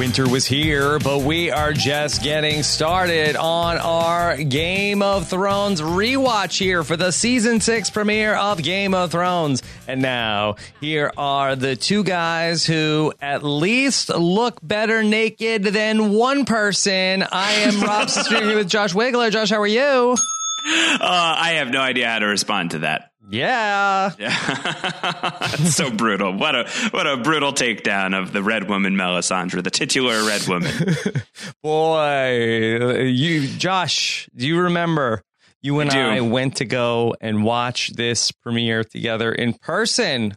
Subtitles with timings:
[0.00, 6.58] Winter was here, but we are just getting started on our Game of Thrones rewatch
[6.58, 9.62] here for the season six premiere of Game of Thrones.
[9.86, 16.46] And now, here are the two guys who at least look better naked than one
[16.46, 17.22] person.
[17.22, 19.30] I am Rob Sister with Josh Wigler.
[19.30, 20.16] Josh, how are you?
[20.64, 23.09] Uh, I have no idea how to respond to that.
[23.30, 24.10] Yeah.
[24.18, 26.36] That's so brutal.
[26.36, 30.72] What a what a brutal takedown of the red woman Melisandre, the titular red woman.
[31.62, 35.22] Boy, you Josh, do you remember
[35.62, 40.36] you and I I, went to go and watch this premiere together in person?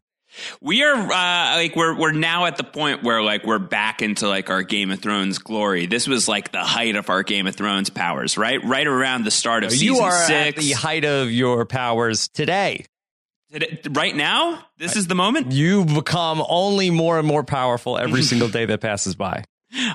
[0.62, 4.28] We are uh, like we're we're now at the point where like we're back into
[4.28, 5.86] like our Game of Thrones glory.
[5.86, 8.64] This was like the height of our Game of Thrones powers, right?
[8.64, 10.64] Right around the start of season you are at six.
[10.66, 12.86] the height of your powers today.
[13.92, 15.52] Right now, this is the moment.
[15.52, 19.44] You become only more and more powerful every single day that passes by.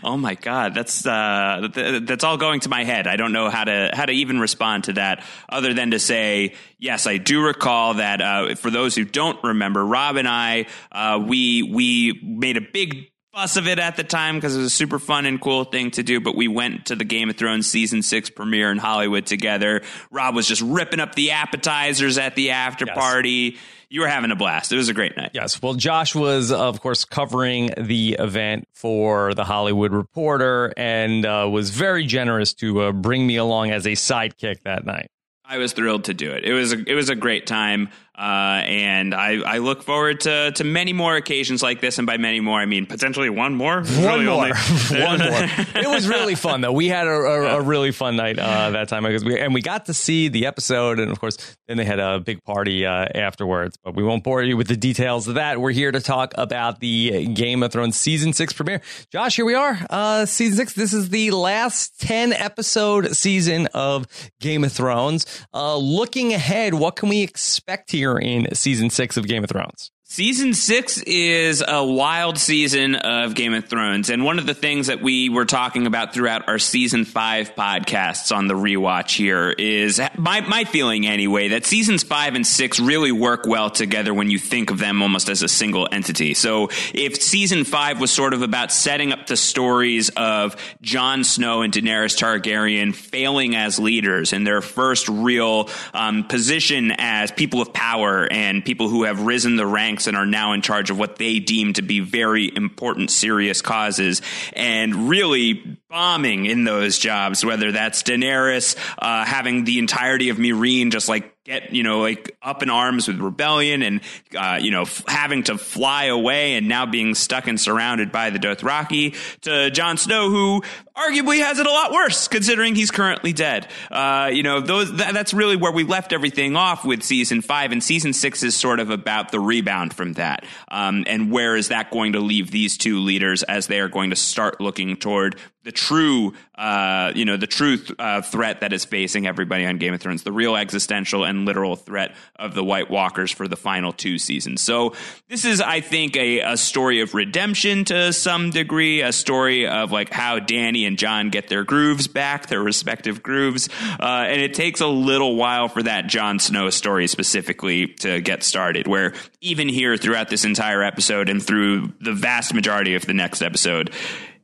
[0.03, 3.07] Oh my god, that's uh, th- that's all going to my head.
[3.07, 6.55] I don't know how to how to even respond to that, other than to say
[6.79, 7.07] yes.
[7.07, 8.21] I do recall that.
[8.21, 13.11] Uh, for those who don't remember, Rob and I uh, we we made a big
[13.35, 15.91] fuss of it at the time because it was a super fun and cool thing
[15.93, 16.19] to do.
[16.21, 19.83] But we went to the Game of Thrones season six premiere in Hollywood together.
[20.11, 22.97] Rob was just ripping up the appetizers at the after Yes.
[22.97, 23.59] party.
[23.91, 24.71] You were having a blast.
[24.71, 25.31] It was a great night.
[25.33, 25.63] Yes.
[25.63, 31.71] Well, Josh was, of course, covering the event for the Hollywood Reporter and uh, was
[31.71, 35.11] very generous to uh, bring me along as a sidekick that night.
[35.43, 36.45] I was thrilled to do it.
[36.45, 40.51] It was a, it was a great time, uh, and I, I look forward to,
[40.53, 41.99] to many more occasions like this.
[41.99, 43.83] And by many more, I mean potentially one more.
[43.83, 44.35] One Really more.
[44.35, 44.53] only-
[45.05, 45.49] One more.
[45.79, 46.73] It was really fun, though.
[46.73, 49.63] We had a, a, a really fun night uh, that time because we and we
[49.63, 51.37] got to see the episode, and of course,
[51.69, 53.77] then they had a big party uh, afterwards.
[53.85, 55.61] But we won't bore you with the details of that.
[55.61, 58.81] We're here to talk about the Game of Thrones season six premiere.
[59.13, 60.73] Josh, here we are, uh, season six.
[60.73, 64.07] This is the last ten episode season of
[64.41, 65.27] Game of Thrones.
[65.55, 69.91] Uh, looking ahead, what can we expect here in season six of Game of Thrones?
[70.11, 74.09] Season six is a wild season of Game of Thrones.
[74.09, 78.35] And one of the things that we were talking about throughout our season five podcasts
[78.35, 83.13] on the rewatch here is my, my feeling anyway, that seasons five and six really
[83.13, 86.33] work well together when you think of them almost as a single entity.
[86.33, 91.61] So if season five was sort of about setting up the stories of Jon Snow
[91.61, 97.75] and Daenerys Targaryen failing as leaders in their first real um, position as people of
[97.75, 101.17] power and people who have risen the ranks and are now in charge of what
[101.17, 104.23] they deem to be very important, serious causes,
[104.53, 110.91] and really bombing in those jobs, whether that's Daenerys uh, having the entirety of Meereen
[110.91, 114.01] just like get you know like up in arms with rebellion and
[114.37, 118.29] uh, you know f- having to fly away and now being stuck and surrounded by
[118.29, 120.63] the Dothraki to Jon Snow who
[120.95, 123.67] arguably has it a lot worse considering he's currently dead.
[123.91, 127.73] Uh, you know those that, that's really where we left everything off with season five
[127.73, 130.45] and season six is sort of about the rebound from that.
[130.71, 134.11] Um, and where is that going to leave these two leaders as they are going
[134.11, 138.73] to start looking toward the true, uh, you know, the true th- uh, threat that
[138.73, 142.65] is facing everybody on Game of Thrones, the real existential and literal threat of the
[142.65, 144.63] White Walkers for the final two seasons.
[144.63, 144.95] So
[145.29, 149.93] this is, I think, a, a story of redemption to some degree, a story of
[149.93, 153.69] like how Dany and Jon get their grooves back, their respective grooves,
[154.01, 158.43] uh, and it takes a little while for that Jon Snow story specifically to get
[158.43, 158.87] started.
[158.87, 163.43] Where even here, throughout this entire episode and through the vast majority of the next
[163.43, 163.91] episode.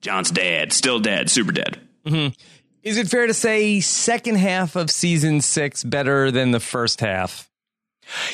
[0.05, 1.81] Jon's dead, still dead, super dead.
[2.05, 2.35] Mm-hmm.
[2.83, 7.51] Is it fair to say second half of season six better than the first half?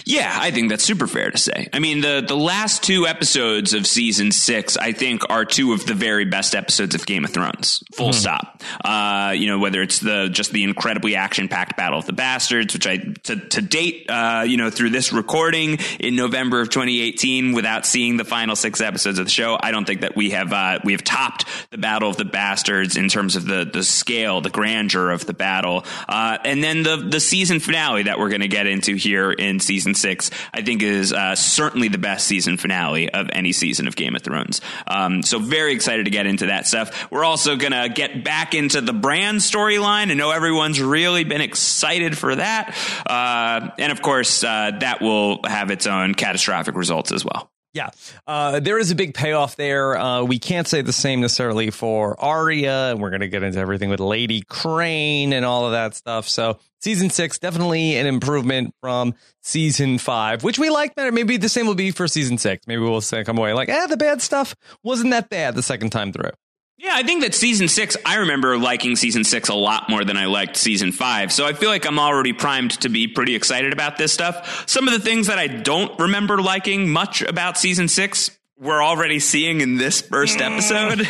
[0.04, 1.68] Yeah, I think that's super fair to say.
[1.72, 5.86] I mean, the the last two episodes of season six, I think, are two of
[5.86, 7.82] the very best episodes of Game of Thrones.
[7.94, 8.62] Full stop.
[8.84, 12.74] Uh, you know, whether it's the just the incredibly action packed Battle of the Bastards,
[12.74, 17.52] which I to, to date, uh, you know, through this recording in November of 2018,
[17.52, 20.52] without seeing the final six episodes of the show, I don't think that we have
[20.52, 24.40] uh, we have topped the Battle of the Bastards in terms of the the scale,
[24.40, 28.40] the grandeur of the battle, uh, and then the the season finale that we're going
[28.40, 32.56] to get into here in season six, I think is uh, certainly the best season
[32.56, 34.60] finale of any season of Game of Thrones.
[34.86, 37.10] Um, so very excited to get into that stuff.
[37.10, 40.10] We're also going to get back into the Bran storyline.
[40.10, 42.76] I know everyone's really been excited for that,
[43.06, 47.49] uh, and of course uh, that will have its own catastrophic results as well.
[47.72, 47.90] Yeah,
[48.26, 49.96] uh, there is a big payoff there.
[49.96, 53.60] Uh, we can't say the same necessarily for Arya, and we're going to get into
[53.60, 56.28] everything with Lady Crane and all of that stuff.
[56.28, 61.12] So, season six definitely an improvement from season five, which we like better.
[61.12, 62.66] Maybe the same will be for season six.
[62.66, 65.90] Maybe we'll say come away like, eh, the bad stuff wasn't that bad the second
[65.90, 66.32] time through.
[66.82, 70.16] Yeah, I think that season six, I remember liking season six a lot more than
[70.16, 71.30] I liked season five.
[71.30, 74.64] So I feel like I'm already primed to be pretty excited about this stuff.
[74.66, 78.30] Some of the things that I don't remember liking much about season six,
[78.60, 80.52] we're already seeing in this first mm.
[80.52, 81.00] episode.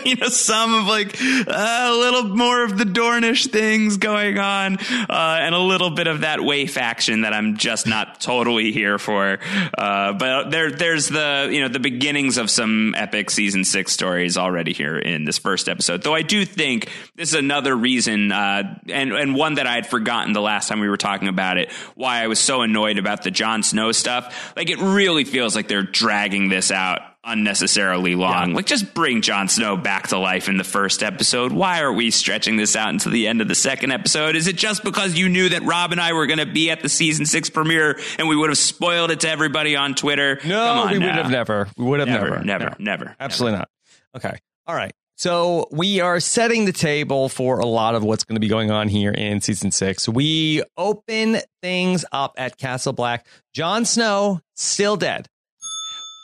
[0.06, 5.38] you know, some of like a little more of the Dornish things going on, uh,
[5.40, 9.38] and a little bit of that Way action that I'm just not totally here for.
[9.76, 14.36] Uh, but there, there's the you know the beginnings of some epic season six stories
[14.36, 16.02] already here in this first episode.
[16.02, 19.86] Though I do think this is another reason, uh, and and one that I had
[19.86, 23.22] forgotten the last time we were talking about it, why I was so annoyed about
[23.22, 24.52] the Jon Snow stuff.
[24.56, 28.50] Like it really feels like they're dragging this out unnecessarily long.
[28.50, 28.56] Yeah.
[28.56, 31.52] Like, just bring Jon Snow back to life in the first episode.
[31.52, 34.36] Why are we stretching this out into the end of the second episode?
[34.36, 36.82] Is it just because you knew that Rob and I were going to be at
[36.82, 40.40] the season six premiere and we would have spoiled it to everybody on Twitter?
[40.44, 41.06] No, we now.
[41.06, 41.68] would have never.
[41.76, 42.30] We would have never.
[42.30, 42.74] Never, never, no.
[42.78, 43.16] never.
[43.20, 43.68] Absolutely never.
[44.14, 44.24] not.
[44.24, 44.38] Okay.
[44.66, 44.92] All right.
[45.16, 48.70] So we are setting the table for a lot of what's going to be going
[48.70, 50.08] on here in season six.
[50.08, 53.26] We open things up at Castle Black.
[53.52, 55.28] Jon Snow still dead.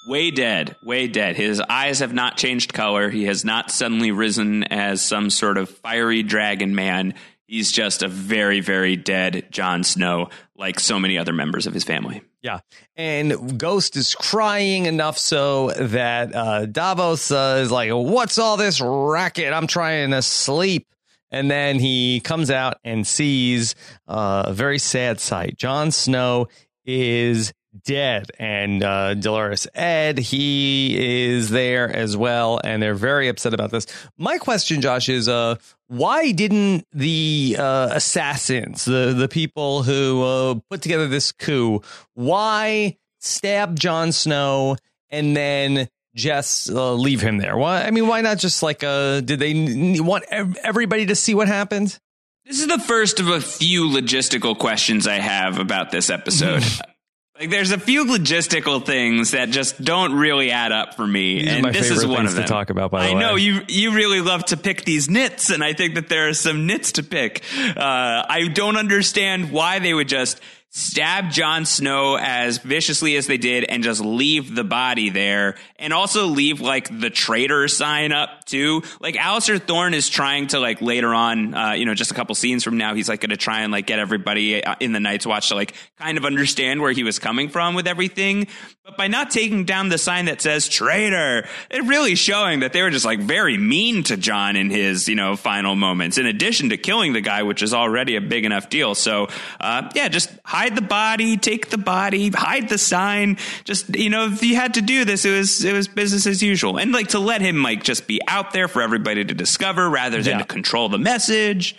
[0.06, 1.36] Way dead, way dead.
[1.36, 3.10] His eyes have not changed color.
[3.10, 7.14] He has not suddenly risen as some sort of fiery dragon man.
[7.46, 11.84] He's just a very, very dead Jon Snow, like so many other members of his
[11.84, 12.22] family.
[12.40, 12.60] Yeah.
[12.96, 18.80] And Ghost is crying enough so that uh, Davos uh, is like, What's all this
[18.80, 19.52] racket?
[19.52, 20.86] I'm trying to sleep.
[21.32, 23.74] And then he comes out and sees
[24.06, 25.56] uh, a very sad sight.
[25.56, 26.46] Jon Snow
[26.84, 27.52] is
[27.84, 28.30] dead.
[28.38, 33.86] And uh, Dolorous Edd, he is there as well, and they're very upset about this.
[34.18, 35.56] My question, Josh, is uh,
[35.88, 41.82] why didn't the uh, assassins, the the people who uh, put together this coup,
[42.14, 44.76] why stab Jon Snow
[45.10, 47.56] and then just uh, leave him there?
[47.56, 47.82] Why?
[47.82, 51.98] I mean, why not just like uh, did they want everybody to see what happened?
[52.44, 56.62] This is the first of a few logistical questions I have about this episode.
[57.38, 61.48] Like there's a few logistical things that just don't really add up for me, these
[61.52, 62.44] and this is one of them.
[62.44, 63.20] To talk about, by the I way.
[63.20, 66.34] know you you really love to pick these nits, and I think that there are
[66.34, 67.42] some nits to pick.
[67.58, 70.40] Uh, I don't understand why they would just
[70.76, 75.90] stab Jon Snow as viciously as they did and just leave the body there and
[75.90, 78.82] also leave like the traitor sign up too.
[79.00, 82.34] Like Alliser Thorne is trying to like later on, uh, you know, just a couple
[82.34, 85.00] scenes from now, he's like going to try and like get everybody uh, in the
[85.00, 88.46] Night's Watch to like kind of understand where he was coming from with everything.
[88.84, 92.82] But by not taking down the sign that says traitor, it really showing that they
[92.82, 96.68] were just like very mean to Jon in his, you know, final moments, in addition
[96.68, 98.94] to killing the guy, which is already a big enough deal.
[98.94, 99.28] So,
[99.58, 100.30] uh, yeah, just
[100.66, 103.38] hide the body, take the body, hide the sign.
[103.64, 106.42] Just, you know, if you had to do this, it was, it was business as
[106.42, 106.78] usual.
[106.78, 110.22] And like to let him like just be out there for everybody to discover rather
[110.22, 110.38] than yeah.
[110.38, 111.76] to control the message.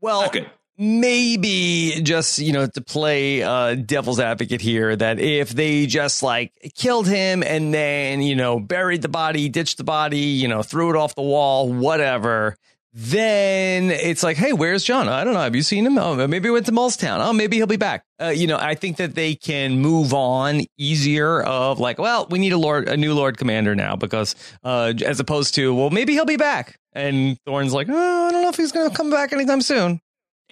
[0.00, 0.30] Well,
[0.78, 6.54] maybe just you know to play uh devil's advocate here that if they just like
[6.74, 10.88] killed him and then you know buried the body ditched the body you know threw
[10.88, 12.56] it off the wall whatever
[12.92, 15.08] then it's like hey where's Jon?
[15.08, 15.40] i don't know.
[15.40, 15.96] Have you seen him?
[15.98, 17.20] Oh maybe he went to Town.
[17.20, 18.04] oh maybe he'll be back.
[18.20, 22.38] Uh, you know i think that they can move on easier of like well we
[22.38, 26.12] need a lord a new lord commander now because uh as opposed to well maybe
[26.12, 26.76] he'll be back.
[26.92, 30.00] And thorne's like oh i don't know if he's gonna come back anytime soon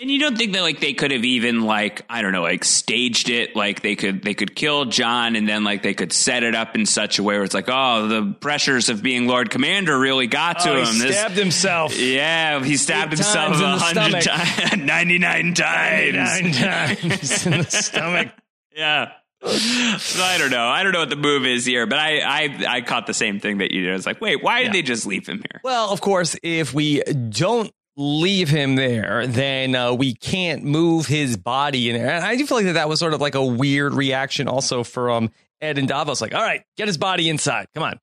[0.00, 2.64] and you don't think that like they could have even like I don't know like
[2.64, 6.42] staged it like they could they could kill Jon and then like they could set
[6.42, 9.50] it up in such a way where it's like oh the pressures of being Lord
[9.50, 10.86] Commander really got to oh, him.
[10.86, 11.98] He stabbed himself.
[11.98, 17.58] Yeah, he stabbed Eight himself a hundred times, ninety nine times, ninety nine times in
[17.58, 18.28] the stomach.
[18.74, 19.12] Yeah.
[19.40, 20.66] So I don't know.
[20.66, 23.38] I don't know what the move is here, but I I, I caught the same
[23.38, 23.94] thing that you did.
[23.94, 24.72] It's like, wait, why did yeah.
[24.72, 25.60] they just leave him here?
[25.62, 31.36] Well, of course, if we don't leave him there, then uh, we can't move his
[31.36, 32.08] body in there.
[32.08, 34.84] And I do feel like that, that was sort of like a weird reaction also
[34.84, 36.20] from Edd and Davos.
[36.20, 37.66] Like, all right, get his body inside.
[37.74, 37.98] Come on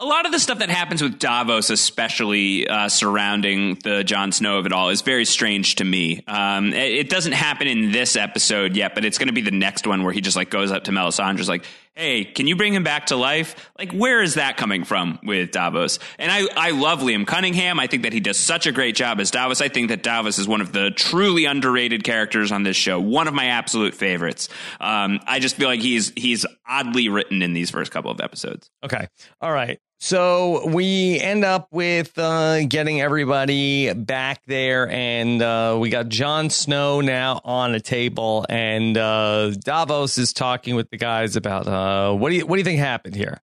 [0.00, 4.58] a lot of the stuff that happens with Davos, especially uh, surrounding the Jon Snow
[4.58, 6.24] of it all, is very strange to me.
[6.26, 9.50] Um, it, it, doesn't happen in this episode yet, but it's going to be the
[9.50, 12.74] next one where he just like goes up to Melisandre's like, "Hey, can you bring
[12.74, 15.98] him back to life?" Like, where is that coming from with Davos?
[16.18, 17.80] And I, I love Liam Cunningham.
[17.80, 19.60] I think that he does such a great job as Davos.
[19.60, 23.00] I think that Davos is one of the truly underrated characters on this show.
[23.00, 24.48] One of my absolute favorites.
[24.80, 28.70] Um, I just feel like he's he's oddly written in these first couple of episodes.
[28.84, 29.06] Okay,
[29.40, 29.78] all right.
[30.02, 36.48] So we end up with uh, getting everybody back there, and uh, we got Jon
[36.48, 42.14] Snow now on a table, and uh, Davos is talking with the guys about uh,
[42.14, 43.42] what do you what do you think happened here?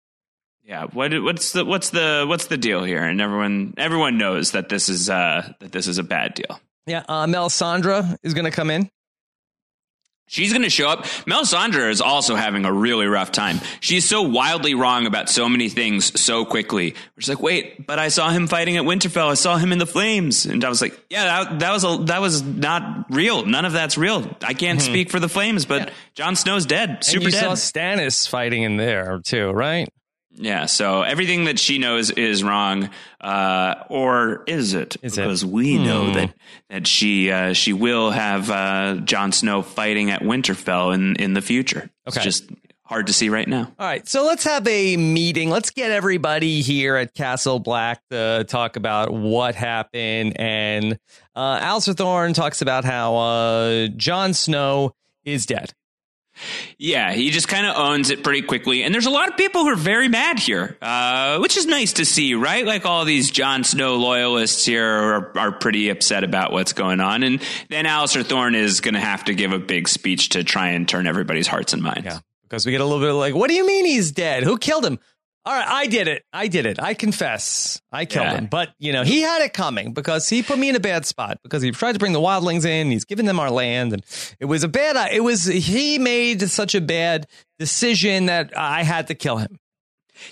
[0.64, 3.04] Yeah, what what's the what's the what's the deal here?
[3.04, 6.60] And everyone everyone knows that this is uh that this is a bad deal.
[6.88, 8.90] Yeah, uh, Melisandre is going to come in.
[10.29, 11.05] She's going to show up.
[11.25, 13.62] Melisandre is also having a really rough time.
[13.79, 16.96] She's so wildly wrong about so many things so quickly.
[17.17, 19.29] She's like, wait, but I saw him fighting at Winterfell.
[19.29, 22.03] I saw him in the flames, and I was like, yeah, that, that was a,
[22.05, 23.46] that was not real.
[23.46, 24.19] None of that's real.
[24.41, 24.91] I can't mm-hmm.
[24.91, 25.93] speak for the flames, but yeah.
[26.13, 27.03] Jon Snow's dead.
[27.05, 27.43] Super and you dead.
[27.43, 29.88] saw Stannis fighting in there too, right?
[30.39, 32.89] Yeah, so everything that she knows is wrong,
[33.20, 34.96] uh, or is it?
[35.01, 35.50] Is because it?
[35.50, 35.84] we hmm.
[35.84, 36.34] know that
[36.70, 41.41] that she uh, she will have uh, Jon Snow fighting at Winterfell in in the
[41.41, 41.89] future.
[42.08, 42.17] Okay.
[42.17, 42.46] It's just
[42.88, 43.72] hard to see right now.
[43.79, 45.50] All right, so let's have a meeting.
[45.50, 50.39] Let's get everybody here at Castle Black to talk about what happened.
[50.39, 50.98] And
[51.36, 54.94] uh, Alliser Thorne talks about how uh, Jon Snow
[55.25, 55.74] is dead.
[56.77, 58.84] Yeah, he just kind of owns it pretty quickly.
[58.84, 61.94] And there's a lot of people who are very mad here, uh, which is nice
[61.94, 62.65] to see, right?
[62.65, 67.24] Like all these Jon Snow loyalists here are, are pretty upset about what's going on.
[67.24, 70.70] And then Alliser Thorne is going to have to give a big speech to try
[70.70, 72.06] and turn everybody's hearts and minds.
[72.06, 74.44] Yeah, because we get a little bit like, what do you mean he's dead?
[74.44, 75.00] Who killed him?
[75.48, 76.25] All right, I did it.
[76.34, 76.77] I did it.
[76.77, 77.82] I confess.
[77.89, 78.34] I killed yeah.
[78.34, 78.48] him.
[78.48, 81.39] But, you know, he had it coming because he put me in a bad spot
[81.42, 82.92] because he tried to bring the wildlings in.
[82.92, 83.94] He's given them our land.
[83.94, 84.04] And
[84.42, 87.27] it was a bad, it was, he made such a bad
[87.60, 89.58] decision that I had to kill him.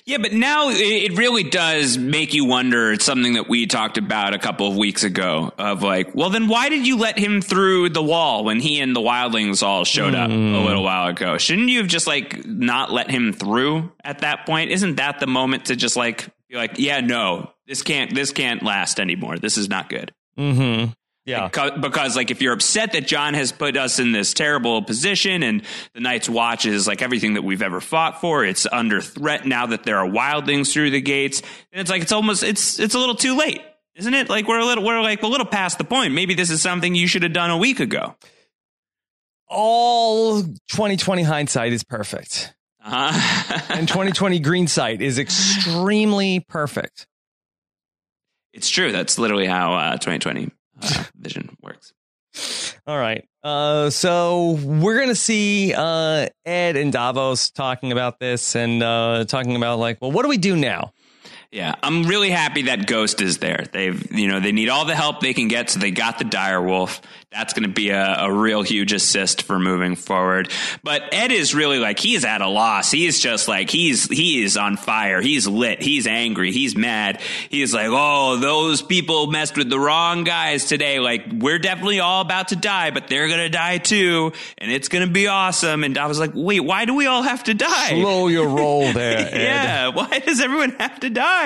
[0.05, 2.91] Yeah, but now it really does make you wonder.
[2.91, 6.47] It's something that we talked about a couple of weeks ago of like, well, then
[6.47, 10.15] why did you let him through the wall when he and the wildlings all showed
[10.15, 10.55] up mm.
[10.55, 11.37] a little while ago?
[11.37, 14.71] Shouldn't you have just like not let him through at that point?
[14.71, 18.63] Isn't that the moment to just like be like, yeah, no, this can't, this can't
[18.63, 19.37] last anymore.
[19.37, 20.13] This is not good.
[20.37, 20.91] Mm-hmm.
[21.25, 21.49] Yeah.
[21.49, 25.63] Because, like, if you're upset that Jon has put us in this terrible position and
[25.93, 29.65] the Night's Watch is like everything that we've ever fought for, it's under threat now
[29.67, 31.41] that there are wildlings through the gates.
[31.71, 33.61] And it's like, it's almost, it's, it's a little too late,
[33.95, 34.29] isn't it?
[34.29, 36.13] Like, we're a little, we're like a little past the point.
[36.13, 38.15] Maybe this is something you should have done a week ago.
[39.47, 42.53] All 2020 hindsight is perfect.
[42.83, 43.61] Uh-huh.
[43.69, 47.07] and 2020 green sight is extremely perfect.
[48.53, 48.91] It's true.
[48.91, 50.51] That's literally how uh, 2020
[50.81, 51.93] uh, vision works.
[52.87, 53.27] All right.
[53.43, 59.55] Uh, so we're gonna see uh, Edd and Davos talking about this and uh, talking
[59.55, 60.93] about like, well, what do we do now?
[61.55, 63.63] Yeah, I'm really happy that Ghost is there.
[63.71, 66.25] They've, you know, they need all the help they can get, so they got the
[66.25, 67.01] dire wolf
[67.35, 70.49] that's going to be a, a, real huge assist for moving forward.
[70.83, 72.91] But Edd is really like he's at a loss.
[72.91, 75.21] He's just like he's he is on fire.
[75.21, 75.81] He's lit.
[75.81, 76.53] He's angry.
[76.53, 77.19] He's mad.
[77.49, 80.99] He's like, oh, those people messed with the wrong guys today.
[80.99, 85.07] Like we're definitely all about to die, but they're gonna die too, and it's gonna
[85.07, 85.83] be awesome.
[85.83, 87.89] And I was like, wait, why do we all have to die?
[87.89, 89.29] Slow your roll there.
[89.35, 91.44] yeah, why does everyone have to die?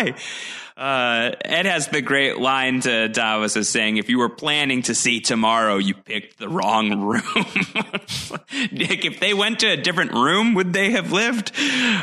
[0.79, 4.95] Uh, Edd has the great line to Davos as saying, if you were planning to
[4.95, 7.21] see tomorrow, you picked the wrong room.
[8.71, 11.51] Nick, if they went to a different room, would they have lived?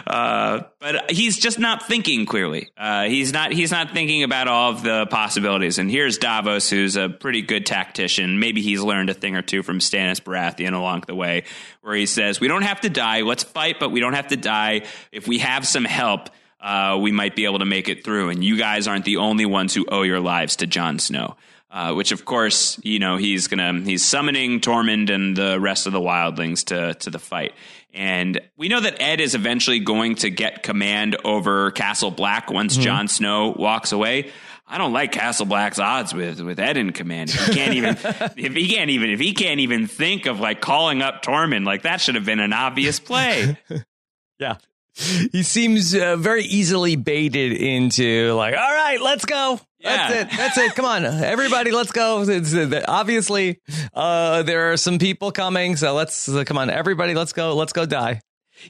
[0.06, 2.68] Uh, but he's just not thinking clearly.
[2.76, 5.78] Uh, he's not, he's not thinking about all of the possibilities.
[5.78, 8.40] And here's Davos, who's a pretty good tactician.
[8.40, 11.44] Maybe he's learned a thing or two from Stannis Baratheon along the way,
[11.80, 13.22] where he says, we don't have to die.
[13.22, 14.82] Let's fight, but we don't have to die.
[15.12, 16.28] If we have some help,
[16.66, 18.28] uh, we might be able to make it through.
[18.28, 21.37] And you guys aren't the only ones who owe your lives to Jon Snow.
[21.70, 25.92] Uh, which of course, you know, he's gonna he's summoning Tormund and the rest of
[25.92, 27.54] the wildlings to to the fight.
[27.92, 32.75] And we know that Edd is eventually going to get command over Castle Black once
[32.75, 32.82] mm-hmm.
[32.85, 34.30] Jon Snow walks away.
[34.66, 37.30] I don't like Castle Black's odds with with Edd in command.
[37.30, 37.96] If he can't even
[38.37, 41.82] if he can't even if he can't even think of like calling up Tormund, like
[41.82, 43.58] that should have been an obvious play.
[44.38, 44.56] yeah
[44.96, 49.60] he seems uh, very easily baited into like, all right, let's go.
[49.78, 50.08] Yeah.
[50.08, 50.36] That's it.
[50.36, 50.74] That's it.
[50.74, 52.22] Come on, everybody, let's go.
[52.26, 53.60] It's, uh, obviously,
[53.94, 57.54] uh, there are some people coming, so let's uh, come on, everybody, let's go.
[57.54, 58.20] Let's go die.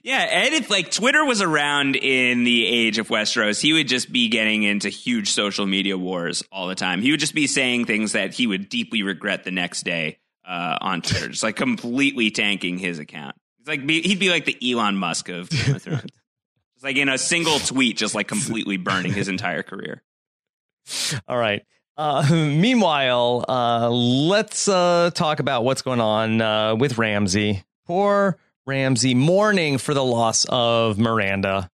[0.03, 4.13] Yeah, and if like Twitter was around in the age of Westeros, he would just
[4.13, 7.03] be getting into huge social media wars all the time.
[7.03, 10.77] He would just be saying things that he would deeply regret the next day uh,
[10.81, 13.37] on Twitter, just like completely tanking his account.
[13.67, 16.03] It's like he'd be like the Elon Musk of Game of Thrones.
[16.75, 20.03] Just like in a single tweet, just like completely burning his entire career.
[21.29, 21.63] All right.
[21.97, 27.65] Uh, meanwhile, uh, let's uh, talk about what's going on uh, with Ramsay.
[27.87, 31.71] Poor Ramsay mourning for the loss of Myranda.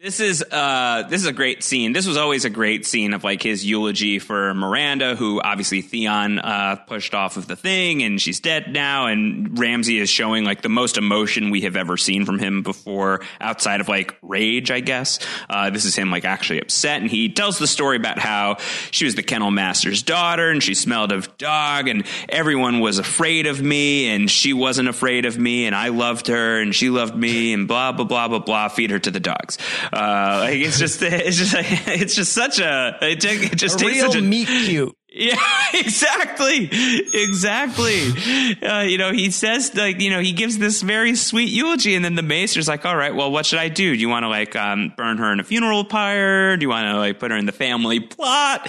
[0.00, 1.92] This is uh this is a great scene.
[1.92, 6.38] This was always a great scene of like his eulogy for Myranda, who obviously Theon
[6.38, 10.62] uh pushed off of the thing and she's dead now, and Ramsay is showing like
[10.62, 14.78] the most emotion we have ever seen from him before, outside of like rage, I
[14.78, 15.18] guess.
[15.50, 18.58] Uh this is him like actually upset, and he tells the story about how
[18.92, 23.48] she was the kennel master's daughter and she smelled of dog, and everyone was afraid
[23.48, 27.16] of me, and she wasn't afraid of me, and I loved her and she loved
[27.16, 28.68] me, and blah blah blah blah blah.
[28.68, 29.58] Feed her to the dogs.
[29.92, 31.54] Uh, like it's just, it's just,
[31.88, 34.94] it's just such a, it, it just a takes real such a meat cute.
[35.10, 35.36] yeah,
[35.74, 36.68] exactly,
[37.12, 38.58] exactly.
[38.62, 42.04] Uh, you know, he says like, you know, he gives this very sweet eulogy, and
[42.04, 43.94] then the maester's like, "All right, well, what should I do?
[43.94, 46.56] Do you want to like um, burn her in a funeral pyre?
[46.56, 48.66] Do you want to like put her in the family plot?"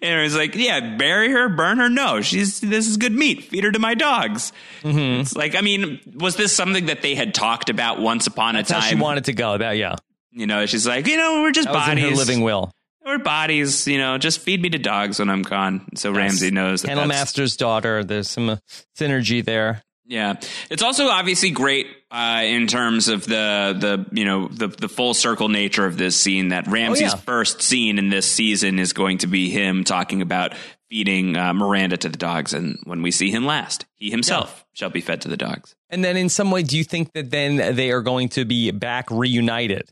[0.00, 1.88] And he's like, "Yeah, bury her, burn her.
[1.88, 3.44] No, she's this is good meat.
[3.44, 5.20] Feed her to my dogs." Mm-hmm.
[5.22, 8.70] It's like, I mean, was this something that they had talked about once upon That's
[8.70, 8.88] a how time?
[8.88, 9.58] she wanted to go.
[9.58, 9.96] That yeah,
[10.32, 12.10] you know, she's like, you know, we're just that bodies.
[12.10, 12.70] her living will.
[13.04, 15.86] We're bodies, you know, just feed me to dogs when I'm gone.
[15.96, 18.04] So Ramsay knows that Master's daughter.
[18.04, 18.56] There's some uh,
[18.98, 19.82] synergy there.
[20.06, 20.34] Yeah,
[20.70, 25.14] it's also obviously great uh, in terms of the the you know the the full
[25.14, 26.48] circle nature of this scene.
[26.48, 27.22] That Ramsay's Oh, yeah.
[27.22, 30.54] first scene in this season is going to be him talking about
[30.88, 34.90] feeding uh, Myranda to the dogs, and when we see him last, he himself shall
[34.90, 35.76] be fed to the dogs.
[35.90, 38.72] And then, in some way, do you think that then they are going to be
[38.72, 39.88] back reunited?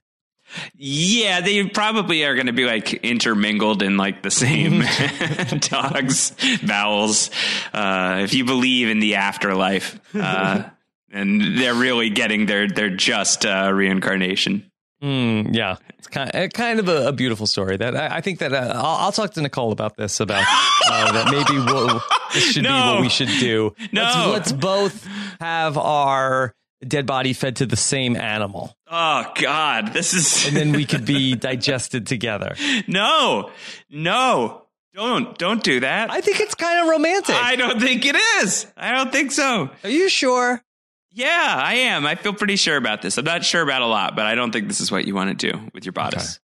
[0.76, 4.82] Yeah, they probably are going to be like intermingled in like the same
[5.60, 6.32] dogs
[6.66, 7.30] bowels.
[7.72, 10.64] Uh, if you believe in the afterlife, uh,
[11.12, 14.70] and they're really getting their their just uh, reincarnation.
[15.02, 17.76] Mm, yeah, it's kind of, kind of a, a beautiful story.
[17.76, 20.18] That I, I think that uh, I'll, I'll talk to Nicole about this.
[20.18, 20.44] About
[20.88, 22.02] uh, that maybe we'll,
[22.34, 23.74] this should be what we should do.
[23.92, 24.02] No.
[24.02, 25.06] let's, let's both
[25.40, 26.52] have our
[26.86, 31.04] dead body fed to the same animal, Oh God, this is and then we could
[31.04, 32.54] be digested together.
[32.86, 33.50] no,
[33.90, 34.62] no,
[34.94, 36.10] don't don't do that.
[36.10, 37.34] I think it's kind of romantic.
[37.34, 38.66] I don't think it is.
[38.76, 39.70] I don't think so.
[39.84, 40.62] Are you sure?
[41.10, 42.06] Yeah, I am.
[42.06, 43.18] I feel pretty sure about this.
[43.18, 45.36] I'm not sure about a lot, but I don't think this is what you want
[45.36, 46.38] to do with your bodice.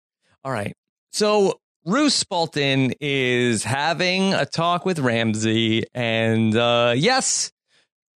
[0.44, 0.74] All right.
[1.12, 7.50] So Roose Bolton is having a talk with Ramsay, and uh, yes,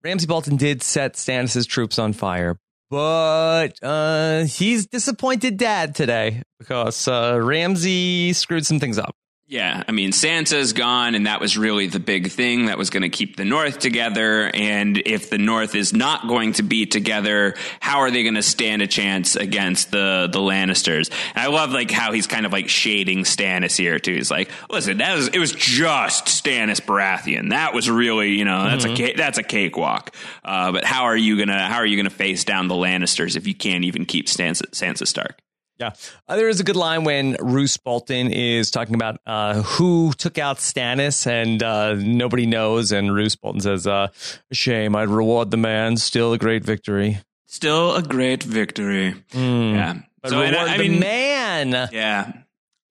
[0.04, 2.58] Ramsay Bolton did set Stannis' troops on fire,
[2.90, 9.14] but uh, he's disappointed dad today because uh, Ramsay screwed some things up.
[9.52, 13.02] Yeah, I mean, Sansa's gone, and that was really the big thing that was going
[13.02, 14.50] to keep the North together.
[14.54, 18.42] And if the North is not going to be together, how are they going to
[18.42, 21.10] stand a chance against the the Lannisters?
[21.34, 24.14] And I love like how he's kind of like shading Stannis here too.
[24.14, 27.50] He's like, listen, that was it was just Stannis Baratheon.
[27.50, 30.14] That was really you know that's a ca- that's a cakewalk.
[30.42, 33.46] Uh, but how are you gonna how are you gonna face down the Lannisters if
[33.46, 35.42] you can't even keep Sansa, Sansa Stark?
[35.78, 35.90] Yeah.
[36.28, 40.38] Uh, there is a good line when Roose Bolton is talking about uh, who took
[40.38, 42.92] out Stannis and uh, nobody knows.
[42.92, 44.08] And Roose Bolton says, uh,
[44.52, 45.96] Shame, I'd reward the man.
[45.96, 47.18] Still a great victory.
[47.46, 49.14] Still a great victory.
[49.32, 49.74] Mm.
[49.74, 49.94] Yeah.
[50.22, 51.88] But So, reward I- I the mean- man.
[51.92, 52.32] Yeah.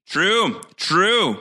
[0.07, 0.59] True.
[0.75, 1.39] True.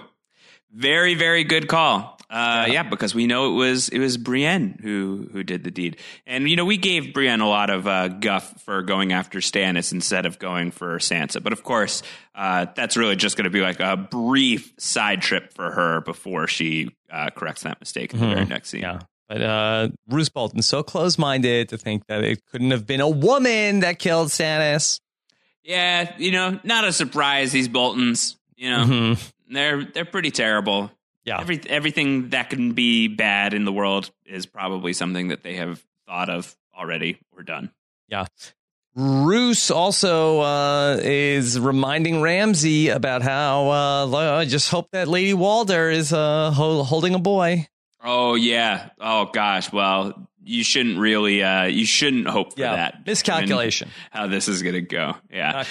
[0.72, 2.19] Very, very good call.
[2.30, 5.96] Uh, yeah, because we know it was it was Brienne who who did the deed,
[6.28, 9.92] and you know we gave Brienne a lot of uh, guff for going after Stannis
[9.92, 11.42] instead of going for Sansa.
[11.42, 12.04] But of course,
[12.36, 16.46] uh, that's really just going to be like a brief side trip for her before
[16.46, 18.82] she uh, corrects that mistake in the very next scene.
[18.82, 19.00] Yeah.
[19.28, 23.08] But uh, Roose Bolton's so close minded to think that it couldn't have been a
[23.08, 25.00] woman that killed Stannis.
[25.64, 27.50] Yeah, you know, not a surprise.
[27.52, 29.32] These Boltons, you know, Mhm.
[29.48, 30.90] they're they're pretty terrible.
[31.24, 31.40] Yeah.
[31.40, 35.83] Every, everything that can be bad in the world is probably something that they have
[36.06, 37.70] thought of already or done.
[38.09, 38.26] Yeah,
[38.96, 45.92] Roose also uh, is reminding Ramsay about how uh, I just hope that Lady Walda
[45.92, 47.68] is uh, ho- holding a boy.
[48.02, 48.90] Oh yeah.
[48.98, 49.72] Oh gosh.
[49.72, 51.42] Well, you shouldn't really.
[51.42, 53.06] Uh, you shouldn't hope for Yeah, that.
[53.06, 53.90] miscalculation.
[54.11, 55.14] How this is going to go?
[55.30, 55.64] Yeah.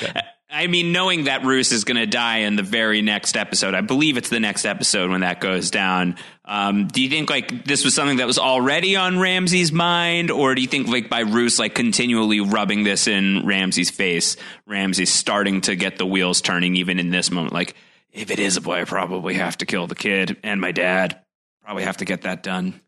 [0.52, 3.82] I mean, knowing that Roose is going to die in the very next episode, I
[3.82, 6.16] believe it's the next episode when that goes down.
[6.44, 10.56] Um, do you think like this was something that was already on Ramsay's mind, or
[10.56, 15.62] do you think like by Roose like continually rubbing this in Ramsay's face, Ramsay's starting
[15.62, 17.54] to get the wheels turning even in this moment?
[17.54, 17.76] Like,
[18.12, 21.20] if it is a boy, I probably have to kill the kid and my dad.
[21.64, 22.82] Probably have to get that done.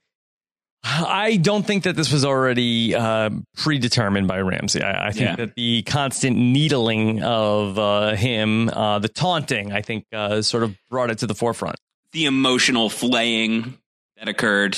[0.84, 4.82] I don't think that this was already uh, predetermined by Ramsay.
[4.82, 5.36] I, I think Yeah.
[5.36, 10.76] that the constant needling of uh, him, uh, the taunting, I think, uh, sort of
[10.90, 11.76] brought it to the forefront.
[12.14, 13.78] The emotional flaying
[14.18, 14.78] that occurred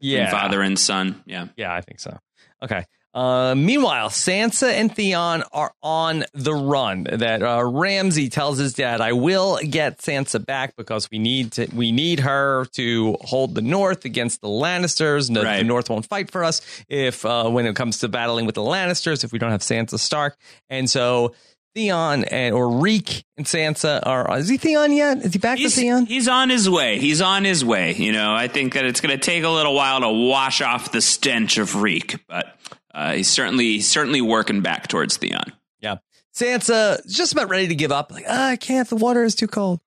[0.00, 1.22] Yeah, between father and son.
[1.24, 1.46] Yeah.
[1.56, 2.18] Yeah, I think so.
[2.62, 2.84] Okay.
[3.18, 7.02] Uh, meanwhile, Sansa and Theon are on the run.
[7.10, 11.66] That uh, Ramsay tells his dad, "I will get Sansa back because we need to.
[11.74, 15.30] We need her to hold the North against the Lannisters.
[15.30, 15.58] No, Right.
[15.58, 18.62] The North won't fight for us if uh, when it comes to battling with the
[18.62, 19.24] Lannisters.
[19.24, 20.36] If we don't have Sansa Stark,
[20.70, 21.34] and so."
[21.74, 25.18] Theon and or Reek and Sansa are is he Theon yet?
[25.18, 26.06] Is he back He's, to Theon?
[26.06, 26.98] he's on his way.
[26.98, 27.94] He's on his way.
[27.94, 30.90] You know, I think that it's going to take a little while to wash off
[30.90, 32.58] the stench of reek, but
[32.94, 35.52] uh, he's certainly he's certainly working back towards Theon.
[35.80, 35.96] Yeah.
[36.34, 38.12] Sansa just about ready to give up.
[38.12, 38.88] Like, ah, I can't.
[38.88, 39.80] The water is too cold.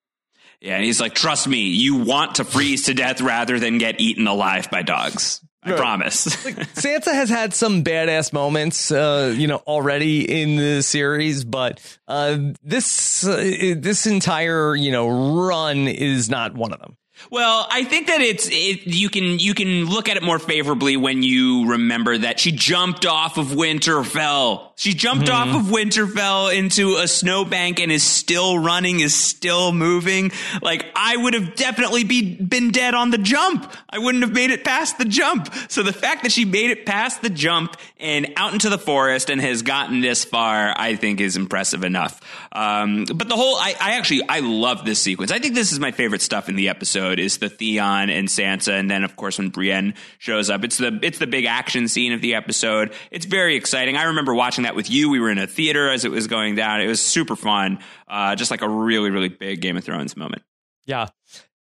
[0.60, 4.00] Yeah, and he's like, "Trust me, you want to freeze to death rather than get
[4.00, 5.42] eaten alive by dogs.
[5.64, 5.80] I Right.
[5.80, 6.26] promise."
[6.76, 12.38] Sansa has had some badass moments, uh, you know, already in the series, but uh,
[12.62, 15.08] this uh, this entire you know
[15.48, 16.96] run is not one of them.
[17.30, 20.98] Well, I think that it's it, you can you can look at it more favorably
[20.98, 24.70] when you remember that she jumped off of Winterfell.
[24.76, 30.32] She jumped off of Winterfell into a snowbank and is still running, is still moving.
[30.62, 33.72] Like I would have definitely be been dead on the jump.
[33.90, 35.54] I wouldn't have made it past the jump.
[35.70, 39.30] So the fact that she made it past the jump and out into the forest
[39.30, 42.20] and has gotten this far, I think is impressive enough.
[42.52, 45.32] Um, but the whole, I, I actually, I love this sequence.
[45.32, 48.80] I think this is my favorite stuff in the episode is the Theon and Sansa.
[48.80, 52.14] And then of course when Brienne shows up, it's the, it's the big action scene
[52.14, 52.94] of the episode.
[53.12, 53.98] It's very exciting.
[53.98, 55.10] I remember watching that with you.
[55.10, 56.82] We were in a theater as it was going down.
[56.82, 57.80] It was super fun.
[58.08, 60.44] Uh, just like a really, really big Game of Thrones moment.
[60.86, 61.08] Yeah.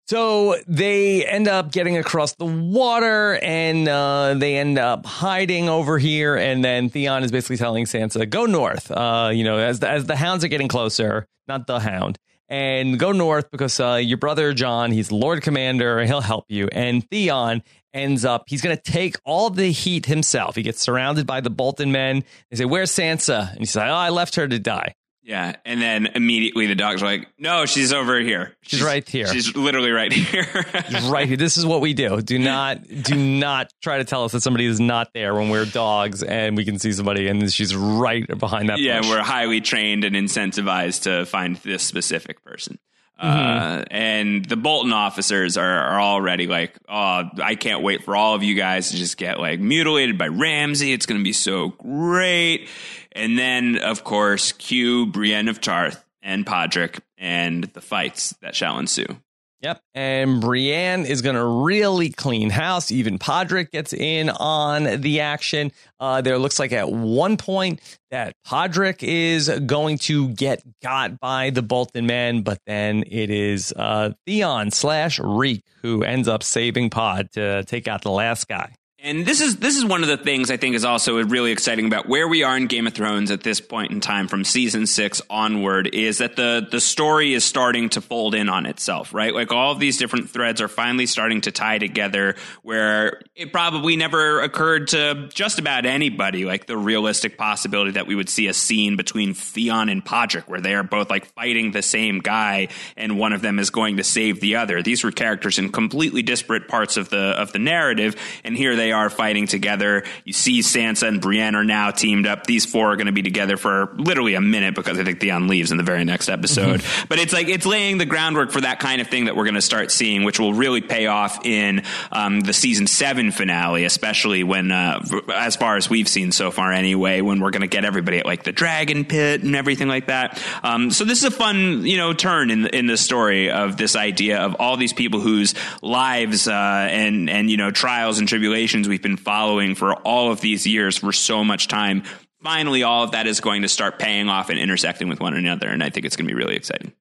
[0.09, 5.99] So they end up getting across the water and uh, they end up hiding over
[5.99, 6.35] here.
[6.35, 10.07] And then Theon is basically telling Sansa, go north, uh, you know, as the, as
[10.07, 12.19] the hounds are getting closer, not the hound,
[12.51, 16.69] and go north because uh, your brother Jon, he's Lord Commander, he'll help you.
[16.73, 17.63] And Theon
[17.95, 20.57] ends up, he's going to take all the heat himself.
[20.57, 22.25] He gets surrounded by the Bolton men.
[22.51, 23.51] They say, Where's Sansa?
[23.51, 24.95] And he's like, Oh, I left her to die.
[25.31, 28.57] Yeah, and then immediately the dogs are like, "No, she's over here.
[28.63, 29.29] She's right here.
[29.29, 30.45] She's literally right here."
[31.05, 31.37] right here.
[31.37, 32.21] This is what we do.
[32.21, 35.67] Do not do not try to tell us that somebody is not there when we're
[35.67, 38.81] dogs and we can see somebody and she's right behind that.
[38.81, 39.09] yeah, bush.
[39.09, 42.81] we're highly trained and incentivized to find this specific person.
[43.23, 43.81] Mm-hmm.
[43.81, 48.35] Uh, and the Bolton officers are, are already like, oh, I can't wait for all
[48.35, 50.93] of you guys to just get like mutilated by Ramsay.
[50.93, 52.69] It's going to be so great.
[53.13, 58.79] And then, of course, cue Brienne of Tarth and Podrick and the fights that shall
[58.79, 59.17] ensue.
[59.63, 59.83] Yep.
[59.95, 62.91] And Brienne is going to really clean house.
[62.91, 65.71] Even Podrick gets in on the action.
[65.99, 71.51] Uh, there looks like at one point that Podrick is going to get got by
[71.51, 76.89] the Bolton men, but then it is uh, Theon slash Reek who ends up saving
[76.89, 78.73] Pod to take out the last guy.
[79.03, 81.87] And this is this is one of the things I think is also really exciting
[81.87, 84.87] about where we are in Game of Thrones at this point in time from season
[84.87, 89.35] six onward is that the the story is starting to fold in on itself, right?
[89.35, 93.97] Like all of these different threads are finally starting to tie together where it probably
[93.97, 98.55] never occurred to just about anybody, like the realistic possibility that we would see a
[98.55, 103.19] scene between Theon and Podrick where they are both like fighting the same guy and
[103.19, 104.83] one of them is going to save the other.
[104.83, 108.90] These were characters in completely disparate parts of the of the narrative, and here they
[108.93, 110.05] are fighting together.
[110.25, 112.47] You see Sansa and Brienne are now teamed up.
[112.47, 115.49] These four are going to be together for literally a minute because I think Theon
[115.49, 116.83] leaves in the very next episode.
[117.09, 119.55] But it's like it's laying the groundwork for that kind of thing that we're going
[119.55, 124.45] to start seeing, which will really pay off in um, the season seven finale, especially
[124.45, 127.85] when, uh, as far as we've seen so far, anyway, when we're going to get
[127.85, 130.43] everybody at like the dragon pit and everything like that.
[130.63, 133.97] Um, so this is a fun, you know, turn in in the story of this
[133.97, 138.80] idea of all these people whose lives uh, and and you know trials and tribulations
[138.89, 142.03] we've been following for all of these years for so much time.
[142.43, 145.69] Finally, all of that is going to start paying off and intersecting with one another,
[145.69, 146.93] and I think it's going to be really exciting.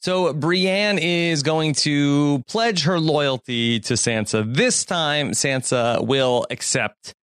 [0.00, 4.54] So Brienne is going to pledge her loyalty to Sansa.
[4.54, 7.14] This time, Sansa will accept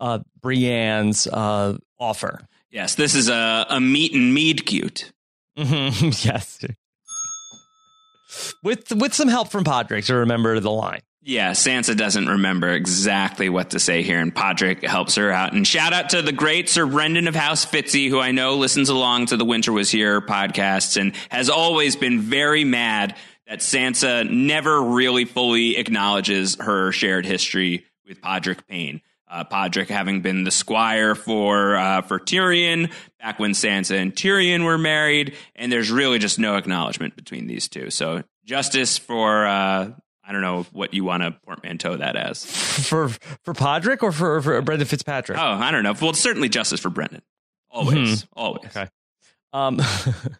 [0.00, 2.40] uh, Brienne's uh, offer.
[2.70, 5.12] Yes, this is a, a meet and mead cute.
[5.58, 6.64] Mhm, yes,
[8.62, 11.02] with with some help from Podrick to remember the line.
[11.24, 15.52] Yeah, Sansa doesn't remember exactly what to say here, and Podrick helps her out.
[15.52, 18.88] And shout out to the great Sir Brendan of House Fitzy, who I know listens
[18.88, 23.14] along to the Winter Was Here podcasts and has always been very mad
[23.46, 29.00] that Sansa never really fully acknowledges her shared history with Podrick Payne.
[29.30, 34.64] Uh, Podrick having been the squire for uh, for Tyrion back when Sansa and Tyrion
[34.64, 37.90] were married, and there's really just no acknowledgement between these two.
[37.90, 39.92] So justice for uh,
[40.24, 42.44] I don't know what you want to portmanteau that as.
[42.44, 45.38] For for Podrick or for, for Brendan Fitzpatrick?
[45.38, 45.94] Oh, I don't know.
[46.00, 47.22] Well, certainly justice for Brendan.
[47.70, 48.66] Always, always.
[48.66, 48.88] Okay.
[49.52, 49.80] Um,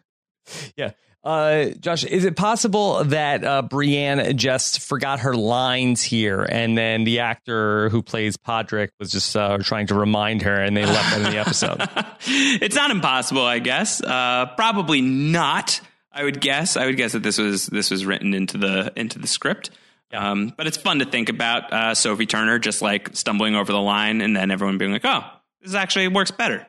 [0.77, 0.91] yeah.
[1.23, 7.05] Uh, Josh, is it possible that uh, Brienne just forgot her lines here, and then
[7.05, 11.11] the actor who plays Podrick was just uh, trying to remind her, and they left
[11.11, 11.77] that in the episode?
[12.61, 14.03] it's not impossible, I guess.
[14.03, 15.79] Uh, probably not.
[16.13, 16.77] I would guess.
[16.77, 19.71] I would guess that this was this was written into the into the script.
[20.13, 23.81] Um, but it's fun to think about uh, Sophie Turner just like stumbling over the
[23.81, 25.23] line, and then everyone being like, "Oh,
[25.61, 26.67] this actually works better."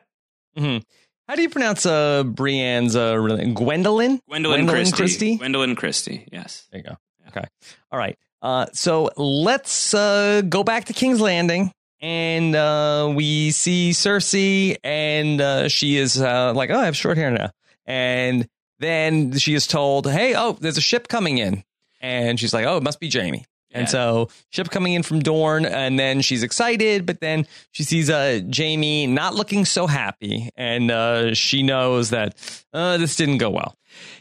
[0.57, 0.79] Mm-hmm.
[1.27, 3.53] How do you pronounce uh, Brienne's uh, Gwendoline?
[3.55, 4.95] Gwendoline, Gwendoline Christie.
[4.95, 5.37] Christie.
[5.37, 6.27] Gwendoline Christie.
[6.31, 6.67] Yes.
[6.71, 6.97] There you go.
[7.29, 7.45] Okay.
[7.91, 8.17] All right.
[8.41, 15.41] Uh, so let's uh, go back to King's Landing, and uh, we see Cersei, and
[15.41, 17.51] uh, she is uh, like, "Oh, I have short hair now,"
[17.85, 18.47] and
[18.79, 21.63] then she is told, "Hey, oh, there's a ship coming in,"
[22.01, 25.65] and she's like, "Oh, it must be Jaime." And so ship coming in from Dorne,
[25.65, 30.91] and then she's excited, but then she sees uh, Jaime not looking so happy, and
[30.91, 32.35] uh, she knows that
[32.73, 33.75] uh, this didn't go well.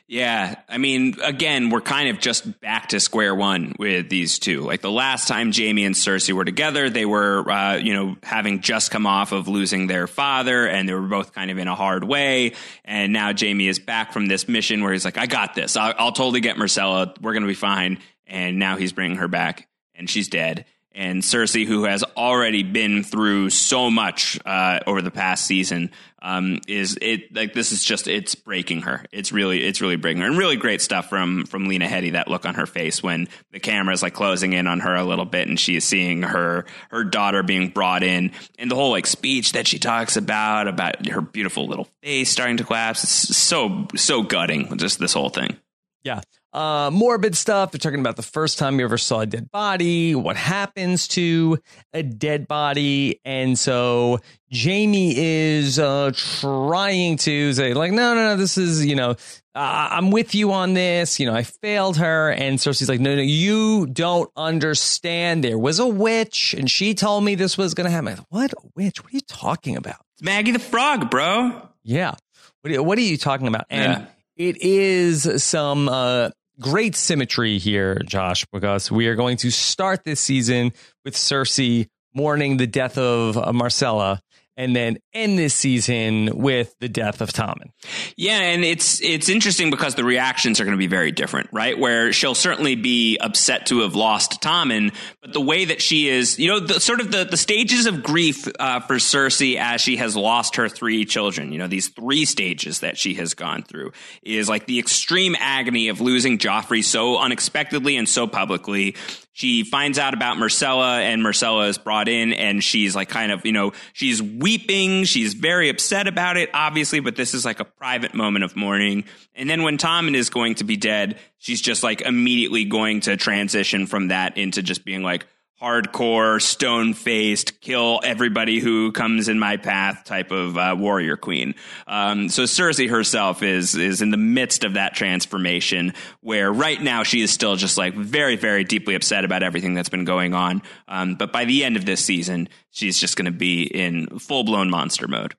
[0.07, 4.61] Yeah, I mean, again, we're kind of just back to square one with these two.
[4.61, 8.61] Like the last time Jaime and Cersei were together, they were, uh, you know, having
[8.61, 11.75] just come off of losing their father, and they were both kind of in a
[11.75, 12.53] hard way.
[12.85, 15.75] And now Jaime is back from this mission where he's like, "I got this.
[15.75, 17.19] I'll, I'll totally get Myrcella.
[17.23, 20.65] We're gonna be fine." And now he's bringing her back, and she's dead.
[20.97, 25.91] And Cersei, who has already been through so much uh, over the past season,
[26.23, 29.05] um, is it like this is just it's breaking her.
[29.11, 32.13] It's really it's really breaking her, and really great stuff from from Lena Headey.
[32.13, 35.03] That look on her face when the camera is like closing in on her a
[35.03, 38.93] little bit, and she is seeing her her daughter being brought in, and the whole
[38.93, 43.03] like speech that she talks about about her beautiful little face starting to collapse.
[43.03, 44.79] It's so so gutting.
[44.79, 45.57] Just this whole thing.
[46.05, 46.21] Yeah.
[46.55, 47.73] Uh, morbid stuff.
[47.73, 51.59] They're talking about the first time you ever saw a dead body, what happens to
[51.93, 53.21] a dead body.
[53.25, 54.21] And so
[54.53, 59.17] Jaime is uh, trying to say, like, no, no, no, this is, you know,
[59.57, 61.19] uh, I'm with you on this.
[61.19, 62.31] You know, I failed her.
[62.31, 65.43] And Cersei's like, no, no, you don't understand.
[65.43, 68.14] There was a witch, and she told me this was going to happen.
[68.14, 68.53] Like, what?
[68.53, 69.03] A witch?
[69.03, 69.97] What are you talking about?
[70.12, 71.69] It's Maggie the Frog, bro.
[71.83, 72.14] Yeah.
[72.61, 73.67] What are, what are you talking about?
[73.71, 74.07] And yeah.
[74.37, 80.21] it is some uh, great symmetry here, Josh, because we are going to start this
[80.21, 80.73] season
[81.05, 84.21] with Cersei mourning the death of Myrcella
[84.57, 87.71] and then end this season with the death of Tommen.
[88.17, 91.79] Yeah, and it's it's interesting because the reactions are going to be very different, right?
[91.79, 96.38] Where she'll certainly be upset to have lost Tommen, but the way that she is,
[96.38, 99.97] you know, the sort of the, the stages of grief uh, for Cersei as she
[99.97, 103.93] has lost her three children, you know, these three stages that she has gone through
[104.23, 108.95] is like the extreme agony of losing Joffrey so unexpectedly and so publicly
[109.35, 113.44] she finds out about Myrcella and Myrcella is brought in and she's like kind of,
[113.44, 115.03] you know, she's weeping.
[115.03, 119.03] She's very upset about it, obviously, but this is like a private moment of mourning.
[119.35, 123.16] And then when Tommen is going to be dead, she's just like immediately going to
[123.16, 125.27] transition from that into just being like,
[125.64, 131.55] hardcore, stone faced, kill everybody who comes in my path type of uh, warrior queen.
[131.87, 137.03] Um, so Cersei herself is is in the midst of that transformation, where right now
[137.03, 140.62] she is still just like very, very deeply upset about everything that's been going on.
[140.87, 144.44] Um, but by the end of this season, she's just going to be in full
[144.44, 145.35] blown monster mode.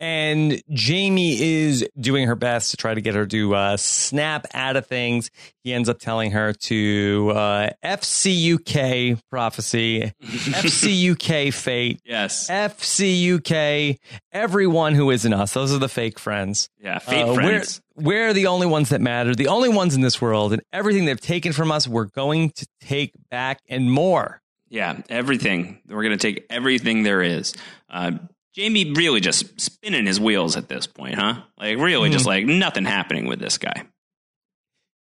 [0.00, 4.76] And Jaime is doing her best to try to get her to uh, snap out
[4.76, 5.30] of things.
[5.62, 12.00] He ends up telling her to uh, FCUK prophecy, FCUK fate.
[12.06, 12.48] Yes.
[12.48, 13.98] FCUK,
[14.32, 15.52] everyone who isn't us.
[15.52, 16.70] Those are the fake friends.
[16.82, 17.82] Yeah, fake uh, friends.
[17.94, 20.54] We're, we're the only ones that matter, the only ones in this world.
[20.54, 24.40] And everything they've taken from us, we're going to take back and more.
[24.70, 25.80] Yeah, everything.
[25.88, 27.54] We're going to take everything there is.
[27.90, 28.12] Uh,
[28.56, 31.42] Jaime really just spinning his wheels at this point, huh?
[31.58, 32.12] Like really mm-hmm.
[32.12, 33.84] just like nothing happening with this guy.